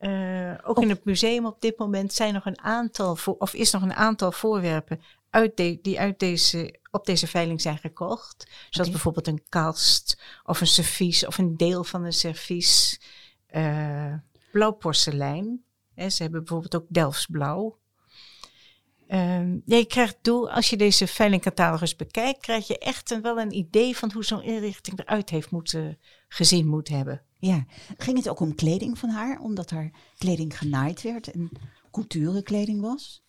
Uh, 0.00 0.54
ook 0.62 0.82
in 0.82 0.88
het 0.88 1.04
museum 1.04 1.46
op 1.46 1.60
dit 1.60 1.78
moment 1.78 2.12
zijn 2.12 2.34
nog 2.34 2.46
een 2.46 2.60
aantal, 2.60 3.16
voor, 3.16 3.36
of 3.38 3.54
is 3.54 3.70
nog 3.70 3.82
een 3.82 3.94
aantal 3.94 4.32
voorwerpen 4.32 5.00
uit 5.30 5.56
de, 5.56 5.78
die 5.82 6.00
uit 6.00 6.18
deze, 6.18 6.78
op 6.90 7.06
deze 7.06 7.26
veiling 7.26 7.60
zijn 7.60 7.78
gekocht. 7.78 8.44
Zoals 8.48 8.88
okay. 8.88 8.90
bijvoorbeeld 8.90 9.26
een 9.26 9.44
kast 9.48 10.22
of 10.44 10.60
een 10.60 10.66
servies 10.66 11.26
of 11.26 11.38
een 11.38 11.56
deel 11.56 11.84
van 11.84 12.04
een 12.04 12.12
servies. 12.12 13.00
blauw 14.52 14.72
porselein. 14.78 15.64
Ze 15.94 16.22
hebben 16.22 16.44
bijvoorbeeld 16.44 16.76
ook 16.76 16.86
Delftsblauw. 16.88 17.78
Um, 19.10 19.62
ja, 19.64 19.76
je 19.76 19.86
krijgt 19.86 20.16
door, 20.22 20.50
als 20.50 20.70
je 20.70 20.76
deze 20.76 21.06
veilingcatalogus 21.06 21.96
bekijkt, 21.96 22.40
krijg 22.40 22.66
je 22.66 22.78
echt 22.78 23.10
een, 23.10 23.22
wel 23.22 23.40
een 23.40 23.56
idee 23.56 23.96
van 23.96 24.12
hoe 24.12 24.24
zo'n 24.24 24.42
inrichting 24.42 24.98
eruit 24.98 25.30
heeft 25.30 25.50
moeten, 25.50 25.98
gezien 26.28 26.66
moet 26.66 26.88
hebben. 26.88 27.22
Ja, 27.38 27.64
ging 27.96 28.16
het 28.16 28.28
ook 28.28 28.40
om 28.40 28.54
kleding 28.54 28.98
van 28.98 29.08
haar, 29.08 29.40
omdat 29.40 29.70
haar 29.70 29.90
kleding 30.18 30.58
genaaid 30.58 31.02
werd 31.02 31.30
en 31.30 31.50
couturekleding 31.90 32.80
was? 32.80 33.22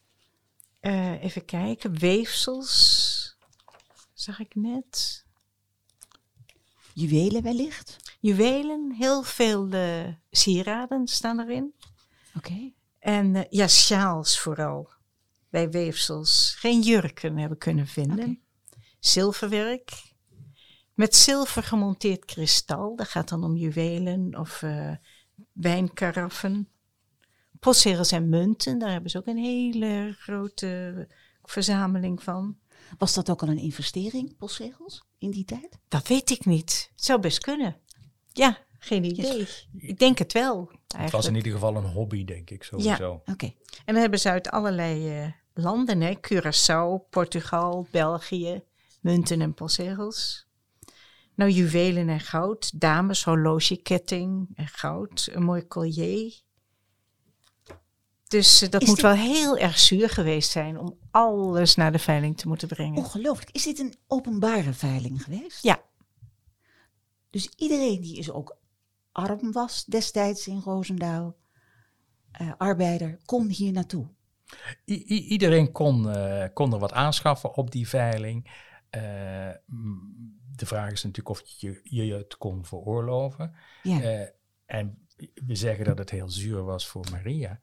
Uh, 0.81 1.23
even 1.23 1.45
kijken, 1.45 1.97
weefsels, 1.97 3.37
zag 4.13 4.39
ik 4.39 4.55
net. 4.55 5.25
Juwelen 6.93 7.43
wellicht? 7.43 7.97
Juwelen, 8.19 8.91
heel 8.97 9.23
veel 9.23 9.67
uh, 9.67 10.07
sieraden 10.31 11.07
staan 11.07 11.39
erin. 11.39 11.73
Oké. 12.35 12.71
En 12.99 13.35
uh, 13.35 13.41
ja, 13.49 13.67
sjaals 13.67 14.39
vooral. 14.39 14.89
Bij 15.49 15.69
weefsels. 15.69 16.55
Geen 16.57 16.81
jurken 16.81 17.37
hebben 17.37 17.57
kunnen 17.57 17.87
vinden. 17.87 18.41
Zilverwerk. 18.99 20.13
Met 20.93 21.15
zilver 21.15 21.63
gemonteerd 21.63 22.25
kristal. 22.25 22.95
Dat 22.95 23.07
gaat 23.07 23.29
dan 23.29 23.43
om 23.43 23.55
juwelen 23.55 24.37
of 24.39 24.61
uh, 24.61 24.95
wijnkaraffen. 25.51 26.69
Postzegels 27.59 28.11
en 28.11 28.29
munten. 28.29 28.79
Daar 28.79 28.91
hebben 28.91 29.09
ze 29.09 29.17
ook 29.17 29.27
een 29.27 29.37
hele 29.37 30.15
grote 30.17 31.07
verzameling 31.43 32.23
van. 32.23 32.57
Was 32.97 33.13
dat 33.13 33.29
ook 33.29 33.41
al 33.41 33.47
een 33.47 33.57
investering, 33.57 34.37
postzegels, 34.37 35.03
in 35.17 35.31
die 35.31 35.45
tijd? 35.45 35.79
Dat 35.87 36.07
weet 36.07 36.29
ik 36.29 36.45
niet. 36.45 36.89
Het 36.95 37.05
zou 37.05 37.19
best 37.19 37.39
kunnen. 37.39 37.77
Ja, 38.31 38.57
geen 38.79 39.03
idee. 39.03 39.47
Ik 39.77 39.99
denk 39.99 40.17
het 40.17 40.33
wel. 40.33 40.55
Eigenlijk. 40.57 41.01
Het 41.01 41.11
was 41.11 41.25
in 41.25 41.35
ieder 41.35 41.51
geval 41.51 41.75
een 41.75 41.91
hobby, 41.91 42.25
denk 42.25 42.49
ik 42.49 42.63
sowieso. 42.63 43.21
Oké. 43.25 43.45
En 43.85 43.93
dan 43.93 43.95
hebben 43.95 44.19
ze 44.19 44.29
uit 44.29 44.49
allerlei 44.49 45.21
uh, 45.23 45.31
landen, 45.53 46.01
hè? 46.01 46.13
Curaçao, 46.15 47.09
Portugal, 47.09 47.87
België, 47.91 48.63
munten 49.01 49.41
en 49.41 49.53
postzegels. 49.53 50.47
Nou, 51.35 51.51
juwelen 51.51 52.09
en 52.09 52.19
goud, 52.19 52.79
dames, 52.79 53.23
horlogeketting 53.23 54.47
en 54.55 54.67
goud, 54.67 55.29
een 55.31 55.43
mooi 55.43 55.67
collier. 55.67 56.41
Dus 58.27 58.63
uh, 58.63 58.69
dat 58.69 58.81
Is 58.81 58.87
moet 58.87 58.95
dit- 58.95 59.05
wel 59.05 59.15
heel 59.15 59.57
erg 59.57 59.79
zuur 59.79 60.09
geweest 60.09 60.51
zijn 60.51 60.77
om 60.77 60.97
alles 61.11 61.75
naar 61.75 61.91
de 61.91 61.99
veiling 61.99 62.37
te 62.37 62.47
moeten 62.47 62.67
brengen. 62.67 62.97
Ongelooflijk. 62.97 63.49
Is 63.51 63.63
dit 63.63 63.79
een 63.79 63.95
openbare 64.07 64.73
veiling 64.73 65.23
geweest? 65.23 65.63
Ja. 65.63 65.81
Dus 67.29 67.49
iedereen 67.57 68.01
die 68.01 68.17
is 68.17 68.31
ook 68.31 68.57
arm 69.11 69.51
was 69.51 69.85
destijds 69.85 70.47
in 70.47 70.59
Roosendaal, 70.59 71.35
eh, 72.31 72.51
arbeider, 72.57 73.19
kon 73.25 73.47
hier 73.49 73.71
naartoe. 73.71 74.07
I- 74.85 75.03
iedereen 75.27 75.71
kon, 75.71 76.09
eh, 76.09 76.47
kon 76.53 76.73
er 76.73 76.79
wat 76.79 76.93
aanschaffen 76.93 77.53
op 77.55 77.71
die 77.71 77.87
veiling. 77.87 78.67
Eh, 78.89 79.51
de 80.55 80.65
vraag 80.65 80.91
is 80.91 81.03
natuurlijk 81.03 81.29
of 81.29 81.41
je 81.45 81.81
je 81.83 82.13
het 82.13 82.37
kon 82.37 82.65
veroorloven. 82.65 83.53
Ja. 83.83 84.31
En 84.65 85.07
we 85.45 85.55
zeggen 85.55 85.85
dat 85.85 85.97
het 85.97 86.09
heel 86.09 86.29
zuur 86.29 86.63
was 86.63 86.87
voor 86.87 87.05
Maria. 87.11 87.59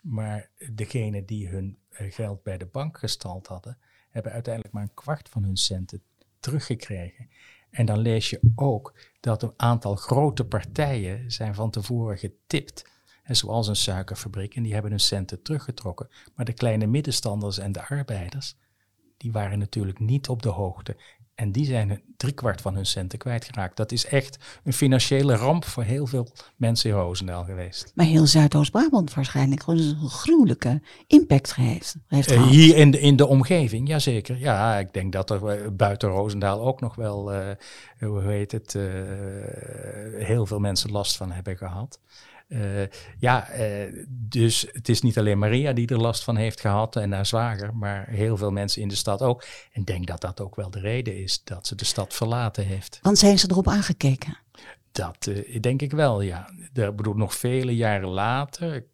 Maar 0.00 0.50
degene 0.74 1.24
die 1.24 1.48
hun 1.48 1.78
geld 1.90 2.42
bij 2.42 2.58
de 2.58 2.66
bank 2.66 2.98
gestald 2.98 3.46
hadden, 3.46 3.78
hebben 4.10 4.32
uiteindelijk 4.32 4.74
maar 4.74 4.82
een 4.82 4.94
kwart 4.94 5.28
van 5.28 5.42
hun 5.42 5.56
centen 5.56 6.02
teruggekregen. 6.40 7.28
En 7.76 7.86
dan 7.86 7.98
lees 7.98 8.30
je 8.30 8.52
ook 8.54 8.94
dat 9.20 9.42
een 9.42 9.52
aantal 9.56 9.96
grote 9.96 10.44
partijen 10.44 11.30
zijn 11.30 11.54
van 11.54 11.70
tevoren 11.70 12.18
getipt. 12.18 12.90
En 13.22 13.36
zoals 13.36 13.68
een 13.68 13.76
suikerfabriek, 13.76 14.54
en 14.54 14.62
die 14.62 14.72
hebben 14.72 14.90
hun 14.90 15.00
centen 15.00 15.42
teruggetrokken. 15.42 16.08
Maar 16.34 16.44
de 16.44 16.52
kleine 16.52 16.86
middenstanders 16.86 17.58
en 17.58 17.72
de 17.72 17.88
arbeiders, 17.88 18.56
die 19.16 19.32
waren 19.32 19.58
natuurlijk 19.58 19.98
niet 19.98 20.28
op 20.28 20.42
de 20.42 20.48
hoogte. 20.48 20.96
En 21.36 21.52
die 21.52 21.64
zijn 21.66 22.02
driekwart 22.16 22.60
van 22.60 22.74
hun 22.74 22.86
centen 22.86 23.18
kwijtgeraakt. 23.18 23.76
Dat 23.76 23.92
is 23.92 24.06
echt 24.06 24.38
een 24.64 24.72
financiële 24.72 25.34
ramp 25.36 25.64
voor 25.64 25.82
heel 25.82 26.06
veel 26.06 26.28
mensen 26.56 26.90
in 26.90 26.96
Roosendaal 26.96 27.44
geweest. 27.44 27.92
Maar 27.94 28.06
heel 28.06 28.26
Zuidoost-Brabant 28.26 29.14
waarschijnlijk 29.14 29.62
gewoon 29.62 29.80
een 29.80 30.08
gruwelijke 30.08 30.82
impact 31.06 31.54
heeft, 31.54 31.96
heeft 32.08 32.30
Eh, 32.30 32.36
gehad. 32.36 32.50
hier 32.50 32.76
in 32.76 32.90
de, 32.90 33.00
in 33.00 33.16
de 33.16 33.26
omgeving, 33.26 33.88
jazeker. 33.88 34.38
Ja, 34.38 34.78
ik 34.78 34.92
denk 34.92 35.12
dat 35.12 35.30
er 35.30 35.46
eh, 35.48 35.70
buiten 35.72 36.08
Roosendaal 36.08 36.60
ook 36.60 36.80
nog 36.80 36.94
wel, 36.94 37.32
hoe 37.98 38.22
heet 38.22 38.52
het, 38.52 38.72
heel 40.18 40.46
veel 40.46 40.58
mensen 40.58 40.90
last 40.90 41.16
van 41.16 41.32
hebben 41.32 41.56
gehad. 41.56 42.00
Eh, 42.48 42.86
ja, 43.18 43.48
eh, 43.48 44.04
dus 44.08 44.66
het 44.72 44.88
is 44.88 45.00
niet 45.00 45.18
alleen 45.18 45.38
Maria 45.38 45.72
die 45.72 45.88
er 45.88 46.00
last 46.00 46.24
van 46.24 46.36
heeft 46.36 46.60
gehad 46.60 46.96
en 46.96 47.12
haar 47.12 47.26
zwager, 47.26 47.76
maar 47.76 48.08
heel 48.08 48.36
veel 48.36 48.50
mensen 48.50 48.82
in 48.82 48.88
de 48.88 48.94
stad 48.94 49.22
ook. 49.22 49.44
En 49.72 49.80
ik 49.80 49.86
denk 49.86 50.06
dat 50.06 50.20
dat 50.20 50.40
ook 50.40 50.56
wel 50.56 50.70
de 50.70 50.80
reden 50.80 51.22
is 51.22 51.44
dat 51.44 51.66
ze 51.66 51.74
de 51.74 51.84
stad 51.84 52.14
verlaten 52.14 52.66
heeft. 52.66 52.98
Want 53.02 53.18
zijn 53.18 53.38
ze 53.38 53.46
erop 53.50 53.68
aangekeken? 53.68 54.38
Dat 54.92 55.26
eh, 55.26 55.60
denk 55.60 55.82
ik 55.82 55.92
wel, 55.92 56.20
ja. 56.20 56.50
Ik 56.72 56.96
bedoel, 56.96 57.14
nog 57.14 57.34
vele 57.34 57.76
jaren 57.76 58.08
later, 58.08 58.74
ik 58.74 58.86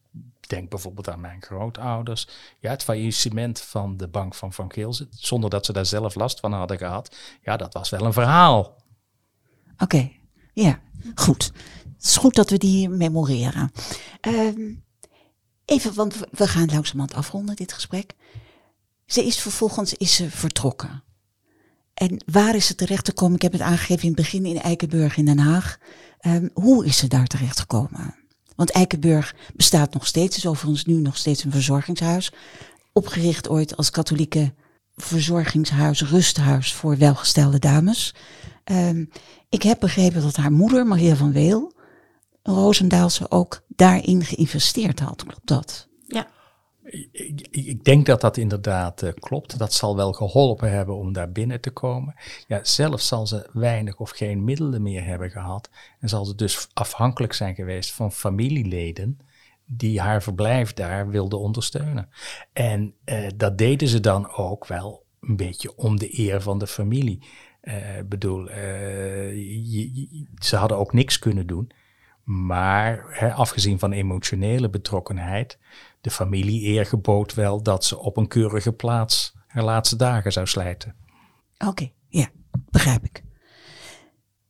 denk 0.48 0.70
bijvoorbeeld 0.70 1.08
aan 1.08 1.20
mijn 1.20 1.42
grootouders, 1.42 2.28
ja, 2.60 2.70
het 2.70 2.82
faillissement 2.82 3.60
van 3.60 3.96
de 3.96 4.08
bank 4.08 4.34
van 4.34 4.52
Van 4.52 4.72
Geelze, 4.72 5.06
zonder 5.10 5.50
dat 5.50 5.66
ze 5.66 5.72
daar 5.72 5.86
zelf 5.86 6.14
last 6.14 6.40
van 6.40 6.52
hadden 6.52 6.78
gehad, 6.78 7.16
ja, 7.42 7.56
dat 7.56 7.74
was 7.74 7.90
wel 7.90 8.04
een 8.04 8.12
verhaal. 8.12 8.76
Oké, 9.78 10.10
ja, 10.52 10.80
goed. 11.14 11.52
Het 12.02 12.10
is 12.10 12.16
goed 12.16 12.34
dat 12.34 12.50
we 12.50 12.58
die 12.58 12.88
memoreren. 12.88 13.72
Ehm, 14.20 14.74
even, 15.64 15.94
want 15.94 16.16
we- 16.30 16.48
gaan 16.48 16.66
langzamerhand 16.72 17.14
afronden, 17.14 17.56
dit 17.56 17.72
gesprek. 17.72 18.12
Ze 19.06 19.24
is 19.24 19.38
vervolgens 19.38 19.94
is 19.94 20.14
ze 20.14 20.30
vertrokken. 20.30 21.02
En 21.94 22.24
waar 22.32 22.54
is 22.54 22.66
ze 22.66 22.74
terecht 22.74 23.08
gekomen? 23.08 23.34
Ik 23.34 23.42
heb 23.42 23.52
het 23.52 23.60
aangegeven 23.60 24.02
in 24.02 24.08
het 24.08 24.16
begin 24.16 24.44
in 24.46 24.60
Eikenburg 24.60 25.16
in 25.16 25.24
Den 25.24 25.38
Haag. 25.38 25.78
Ehm, 26.18 26.48
hoe 26.54 26.86
is 26.86 26.96
ze 26.96 27.06
daar 27.08 27.26
terecht 27.26 27.60
gekomen? 27.60 28.14
Want 28.56 28.70
Eikenburg 28.70 29.34
bestaat 29.54 29.94
nog 29.94 30.06
steeds, 30.06 30.36
is 30.36 30.46
overigens 30.46 30.84
nu 30.84 30.94
nog 30.94 31.16
steeds 31.16 31.44
een 31.44 31.50
verzorgingshuis. 31.50 32.32
Opgericht 32.92 33.48
ooit 33.48 33.76
als 33.76 33.90
katholieke 33.90 34.54
verzorgingshuis, 34.96 36.02
rusthuis 36.02 36.72
voor 36.74 36.98
welgestelde 36.98 37.58
dames. 37.58 38.14
Ehm, 38.64 39.04
ik 39.48 39.62
heb 39.62 39.80
begrepen 39.80 40.22
dat 40.22 40.36
haar 40.36 40.52
moeder, 40.52 40.86
Maria 40.86 41.16
van 41.16 41.32
Weel, 41.32 41.72
Roosendaalse, 42.42 43.30
ook 43.30 43.62
daarin 43.68 44.24
geïnvesteerd 44.24 45.00
had. 45.00 45.24
Klopt 45.24 45.46
dat? 45.48 45.88
Ja. 46.06 46.26
Ik, 46.84 47.08
ik- 47.12 47.48
ik 47.66 47.84
denk 47.84 48.06
dat 48.06 48.20
dat 48.20 48.36
inderdaad 48.36 49.02
eh, 49.02 49.12
klopt. 49.14 49.58
Dat 49.58 49.72
zal 49.72 49.96
wel 49.96 50.12
geholpen 50.12 50.70
hebben 50.70 50.96
om 50.96 51.12
daar 51.12 51.32
binnen 51.32 51.60
te 51.60 51.70
komen. 51.70 52.14
Ja, 52.46 52.64
zelf 52.64 53.00
zal 53.00 53.26
ze 53.26 53.48
weinig 53.52 53.96
of 53.98 54.10
geen 54.10 54.44
middelen 54.44 54.82
meer 54.82 55.04
hebben 55.04 55.30
gehad. 55.30 55.70
En 56.00 56.08
zal 56.08 56.24
ze 56.24 56.34
dus 56.34 56.68
afhankelijk 56.72 57.32
zijn 57.32 57.54
geweest 57.54 57.92
van 57.92 58.12
familieleden 58.12 59.18
die 59.66 60.00
haar 60.00 60.22
verblijf 60.22 60.72
daar 60.72 61.08
wilden 61.08 61.38
ondersteunen. 61.38 62.08
En 62.52 62.94
eh, 63.04 63.26
dat 63.36 63.58
deden 63.58 63.88
ze 63.88 64.00
dan 64.00 64.32
ook 64.32 64.66
wel 64.66 65.04
een 65.20 65.36
beetje 65.36 65.76
om 65.76 65.98
de 65.98 66.18
eer 66.18 66.40
van 66.42 66.58
de 66.58 66.66
familie. 66.66 67.22
Eh, 67.60 67.98
Ik 67.98 68.08
bedoel, 68.08 68.48
eh, 68.50 69.32
je- 69.34 69.94
je- 69.94 70.26
ze 70.38 70.56
hadden 70.56 70.78
ook 70.78 70.92
niks 70.92 71.18
kunnen 71.18 71.46
doen. 71.46 71.70
Maar 72.24 73.04
hè, 73.08 73.32
afgezien 73.32 73.78
van 73.78 73.92
emotionele 73.92 74.70
betrokkenheid, 74.70 75.58
de 76.00 76.10
familie 76.10 76.66
eer 76.66 76.86
gebood 76.86 77.34
wel 77.34 77.62
dat 77.62 77.84
ze 77.84 77.98
op 77.98 78.16
een 78.16 78.28
keurige 78.28 78.72
plaats 78.72 79.34
haar 79.46 79.64
laatste 79.64 79.96
dagen 79.96 80.32
zou 80.32 80.46
slijten. 80.46 80.96
Oké, 81.66 81.90
ja, 82.08 82.28
begrijp 82.70 83.04
ik. 83.04 83.22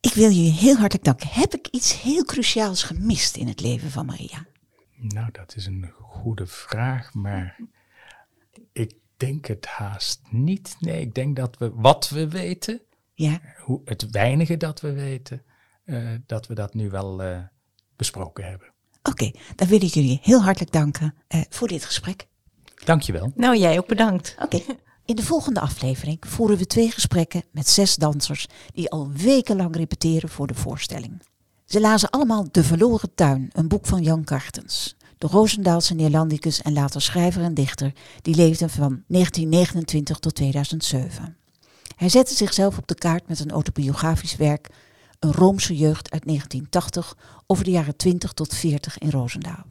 Ik 0.01 0.13
wil 0.13 0.31
jullie 0.31 0.53
heel 0.53 0.77
hartelijk 0.77 1.05
danken. 1.05 1.29
Heb 1.31 1.55
ik 1.55 1.67
iets 1.67 2.03
heel 2.03 2.25
cruciaals 2.25 2.83
gemist 2.83 3.37
in 3.37 3.49
het 3.49 3.61
leven 3.61 3.91
van 3.91 4.07
Maria? 4.07 4.47
Nou, 4.97 5.31
dat 5.33 5.57
is 5.57 5.67
een 5.67 5.93
goede 6.01 6.47
vraag, 6.47 7.15
maar 7.15 7.59
ik 8.73 8.95
denk 9.17 9.47
het 9.47 9.67
haast 9.67 10.21
niet. 10.31 10.77
Nee, 10.81 11.01
ik 11.01 11.15
denk 11.15 11.37
dat 11.37 11.59
we 11.59 11.71
wat 11.75 12.09
we 12.09 12.29
weten, 12.29 12.81
Ja, 13.15 13.41
hoe, 13.59 13.81
het 13.85 14.11
weinige 14.11 14.57
dat 14.57 14.81
we 14.81 14.93
weten, 14.93 15.43
eh, 15.85 16.11
dat 16.27 16.47
we 16.47 16.55
dat 16.55 16.75
nu 16.75 16.91
wel 16.91 17.23
eh, 17.23 17.39
besproken 18.03 18.45
hebben. 18.45 18.73
oké. 19.03 19.31
Dan 19.57 19.69
wil 19.69 19.83
ik 19.83 19.95
jullie 19.95 20.19
heel 20.23 20.43
hartelijk 20.43 20.73
danken 20.73 21.15
eh, 21.29 21.41
voor 21.49 21.69
dit 21.69 21.85
gesprek. 21.85 22.27
Dankjewel. 22.85 23.33
Nou, 23.35 23.57
jij 23.59 23.79
ook 23.79 23.87
bedankt. 23.87 24.37
Oké. 24.43 24.61
In 25.05 25.17
de 25.17 25.23
volgende 25.23 25.61
aflevering 25.61 26.19
voeren 26.21 26.57
we 26.57 26.67
twee 26.67 26.91
gesprekken 26.91 27.45
met 27.51 27.69
zes 27.69 27.97
dansers 27.97 28.47
die 28.75 28.91
al 28.91 29.11
wekenlang 29.13 29.77
repeteren 29.77 30.29
voor 30.29 30.47
de 30.47 30.55
voorstelling. 30.55 31.23
Ze 31.65 31.81
lazen 31.81 32.11
allemaal 32.11 32.47
De 32.51 32.65
Verloren 32.65 33.15
Tuin, 33.15 33.51
een 33.53 33.69
boek 33.69 33.87
van 33.87 34.03
Jan 34.03 34.25
Kartens. 34.25 34.97
De 35.19 35.27
Roosendaalse 35.27 35.95
Neerlandicus 35.95 36.63
en 36.63 36.73
later 36.73 37.03
schrijver 37.03 37.43
en 37.43 37.55
dichter, 37.55 37.93
die 38.23 38.35
leefde 38.35 38.69
van 38.69 39.03
1929 39.07 40.19
tot 40.19 40.35
2007. 40.35 41.37
Hij 41.97 42.09
zette 42.09 42.35
zichzelf 42.35 42.79
op 42.79 42.87
de 42.87 42.95
kaart 42.95 43.29
met 43.29 43.41
een 43.41 43.51
autobiografisch 43.51 44.37
werk, 44.37 44.69
Een 45.23 45.33
Roomse 45.33 45.77
jeugd 45.77 46.11
uit 46.11 46.27
1980, 46.27 47.17
over 47.47 47.65
de 47.65 47.71
jaren 47.71 47.97
20 47.97 48.33
tot 48.33 48.55
40 48.55 48.99
in 48.99 49.11
Roosendaal. 49.11 49.67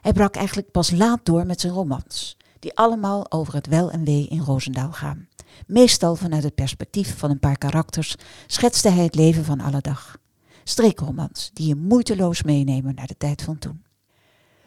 Hij 0.00 0.12
brak 0.12 0.36
eigenlijk 0.36 0.70
pas 0.70 0.90
laat 0.90 1.20
door 1.22 1.46
met 1.46 1.60
zijn 1.60 1.72
romans, 1.72 2.36
die 2.58 2.76
allemaal 2.76 3.30
over 3.30 3.54
het 3.54 3.66
wel 3.66 3.90
en 3.90 4.04
wee 4.04 4.26
in 4.28 4.40
Roosendaal 4.40 4.92
gaan. 4.92 5.28
Meestal 5.66 6.16
vanuit 6.16 6.42
het 6.42 6.54
perspectief 6.54 7.18
van 7.18 7.30
een 7.30 7.38
paar 7.38 7.58
karakters 7.58 8.14
schetste 8.46 8.88
hij 8.88 9.04
het 9.04 9.14
leven 9.14 9.44
van 9.44 9.60
alle 9.60 9.80
dag. 9.80 10.16
Streekromans 10.64 11.50
die 11.52 11.66
je 11.66 11.74
moeiteloos 11.74 12.42
meenemen 12.42 12.94
naar 12.94 13.06
de 13.06 13.16
tijd 13.16 13.42
van 13.42 13.58
toen. 13.58 13.84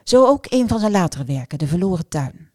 Zo 0.04 0.26
ook 0.26 0.46
een 0.50 0.68
van 0.68 0.80
zijn 0.80 0.92
latere 0.92 1.24
werken, 1.24 1.58
De 1.58 1.68
Verloren 1.68 2.08
Tuin. 2.08 2.50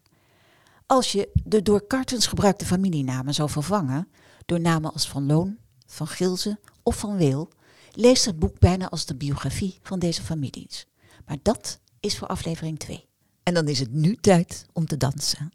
Als 0.85 1.11
je 1.11 1.29
de 1.43 1.61
door 1.61 1.87
Kartens 1.87 2.27
gebruikte 2.27 2.65
familienamen 2.65 3.33
zou 3.33 3.49
vervangen 3.49 4.07
door 4.45 4.59
namen 4.59 4.93
als 4.93 5.07
Van 5.09 5.25
Loon, 5.25 5.57
Van 5.85 6.07
Gilze 6.07 6.59
of 6.83 6.97
Van 6.97 7.17
Weel, 7.17 7.49
leest 7.95 8.25
het 8.25 8.39
boek 8.39 8.59
bijna 8.59 8.89
als 8.89 9.05
de 9.05 9.15
biografie 9.15 9.79
van 9.81 9.99
deze 9.99 10.21
families. 10.21 10.87
Maar 11.25 11.37
dat 11.41 11.79
is 11.99 12.17
voor 12.17 12.27
aflevering 12.27 12.79
2. 12.79 13.05
En 13.43 13.53
dan 13.53 13.67
is 13.67 13.79
het 13.79 13.91
nu 13.91 14.15
tijd 14.15 14.65
om 14.73 14.85
te 14.85 14.97
dansen. 14.97 15.51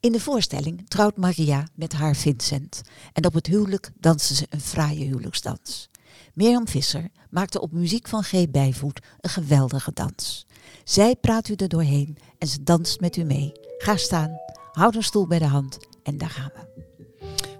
In 0.00 0.12
de 0.12 0.20
voorstelling 0.20 0.88
trouwt 0.88 1.16
Maria 1.16 1.68
met 1.74 1.92
haar 1.92 2.16
Vincent 2.16 2.82
en 3.12 3.26
op 3.26 3.34
het 3.34 3.46
huwelijk 3.46 3.90
dansen 4.00 4.36
ze 4.36 4.46
een 4.50 4.60
fraaie 4.60 5.04
huwelijksdans. 5.04 5.90
Mirjam 6.34 6.68
Visser 6.68 7.08
maakte 7.30 7.60
op 7.60 7.72
muziek 7.72 8.08
van 8.08 8.22
G. 8.22 8.50
Bijvoet 8.50 9.00
een 9.20 9.30
geweldige 9.30 9.92
dans. 9.92 10.46
Zij 10.84 11.16
praat 11.16 11.48
u 11.48 11.54
er 11.54 11.68
doorheen 11.68 12.16
en 12.38 12.48
ze 12.48 12.62
danst 12.62 13.00
met 13.00 13.16
u 13.16 13.22
mee. 13.22 13.52
Ga 13.78 13.96
staan, 13.96 14.36
houd 14.72 14.94
een 14.94 15.02
stoel 15.02 15.26
bij 15.26 15.38
de 15.38 15.46
hand 15.46 15.78
en 16.02 16.18
daar 16.18 16.30
gaan 16.30 16.50
we. 16.54 16.71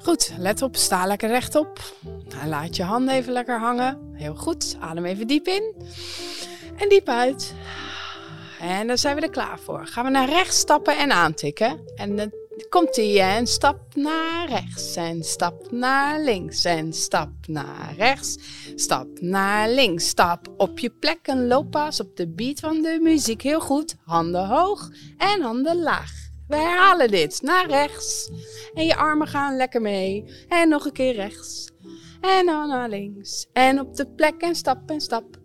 Goed, 0.03 0.33
let 0.39 0.63
op, 0.63 0.77
sta 0.77 1.07
lekker 1.07 1.29
rechtop. 1.29 1.79
En 2.41 2.49
laat 2.49 2.77
je 2.77 2.83
handen 2.83 3.15
even 3.15 3.33
lekker 3.33 3.59
hangen. 3.59 4.13
Heel 4.13 4.35
goed, 4.35 4.77
adem 4.81 5.05
even 5.05 5.27
diep 5.27 5.47
in 5.47 5.75
en 6.77 6.89
diep 6.89 7.09
uit. 7.09 7.55
En 8.61 8.87
dan 8.87 8.99
zijn 8.99 9.17
we 9.17 9.23
er 9.23 9.31
klaar 9.31 9.59
voor. 9.59 9.87
Gaan 9.87 10.05
we 10.05 10.11
naar 10.11 10.29
rechts 10.29 10.59
stappen 10.59 10.99
en 10.99 11.13
aantikken. 11.13 11.81
En 11.97 12.17
dan 12.17 12.33
komt 12.69 12.97
ie 12.97 13.21
en 13.21 13.47
stap 13.47 13.95
naar 13.95 14.49
rechts 14.49 14.97
en 14.97 15.25
stap 15.25 15.71
naar 15.71 16.21
links 16.21 16.65
en 16.65 16.93
stap 16.93 17.31
naar 17.47 17.95
rechts. 17.97 18.39
Stap 18.75 19.07
naar 19.21 19.69
links, 19.69 20.09
stap 20.09 20.49
op 20.57 20.79
je 20.79 20.91
plek 20.91 21.19
en 21.23 21.47
looppas 21.47 22.01
op 22.01 22.17
de 22.17 22.29
beat 22.29 22.61
van 22.61 22.83
de 22.83 22.99
muziek. 23.03 23.43
Heel 23.43 23.61
goed, 23.61 23.95
handen 24.05 24.47
hoog 24.47 24.91
en 25.19 25.43
handen 25.43 25.83
laag. 25.83 26.22
We 26.53 26.59
herhalen 26.59 27.11
dit 27.11 27.43
naar 27.43 27.67
rechts. 27.67 28.31
En 28.75 28.85
je 28.85 28.97
armen 28.97 29.27
gaan 29.27 29.57
lekker 29.57 29.81
mee. 29.81 30.45
En 30.49 30.69
nog 30.69 30.85
een 30.85 30.93
keer 30.93 31.15
rechts. 31.15 31.71
En 32.21 32.47
dan 32.47 32.69
naar 32.69 32.89
links. 32.89 33.49
En 33.53 33.81
op 33.81 33.97
de 33.97 34.07
plek 34.07 34.41
en 34.41 34.55
stap 34.55 34.91
en 34.91 35.01
stap. 35.01 35.37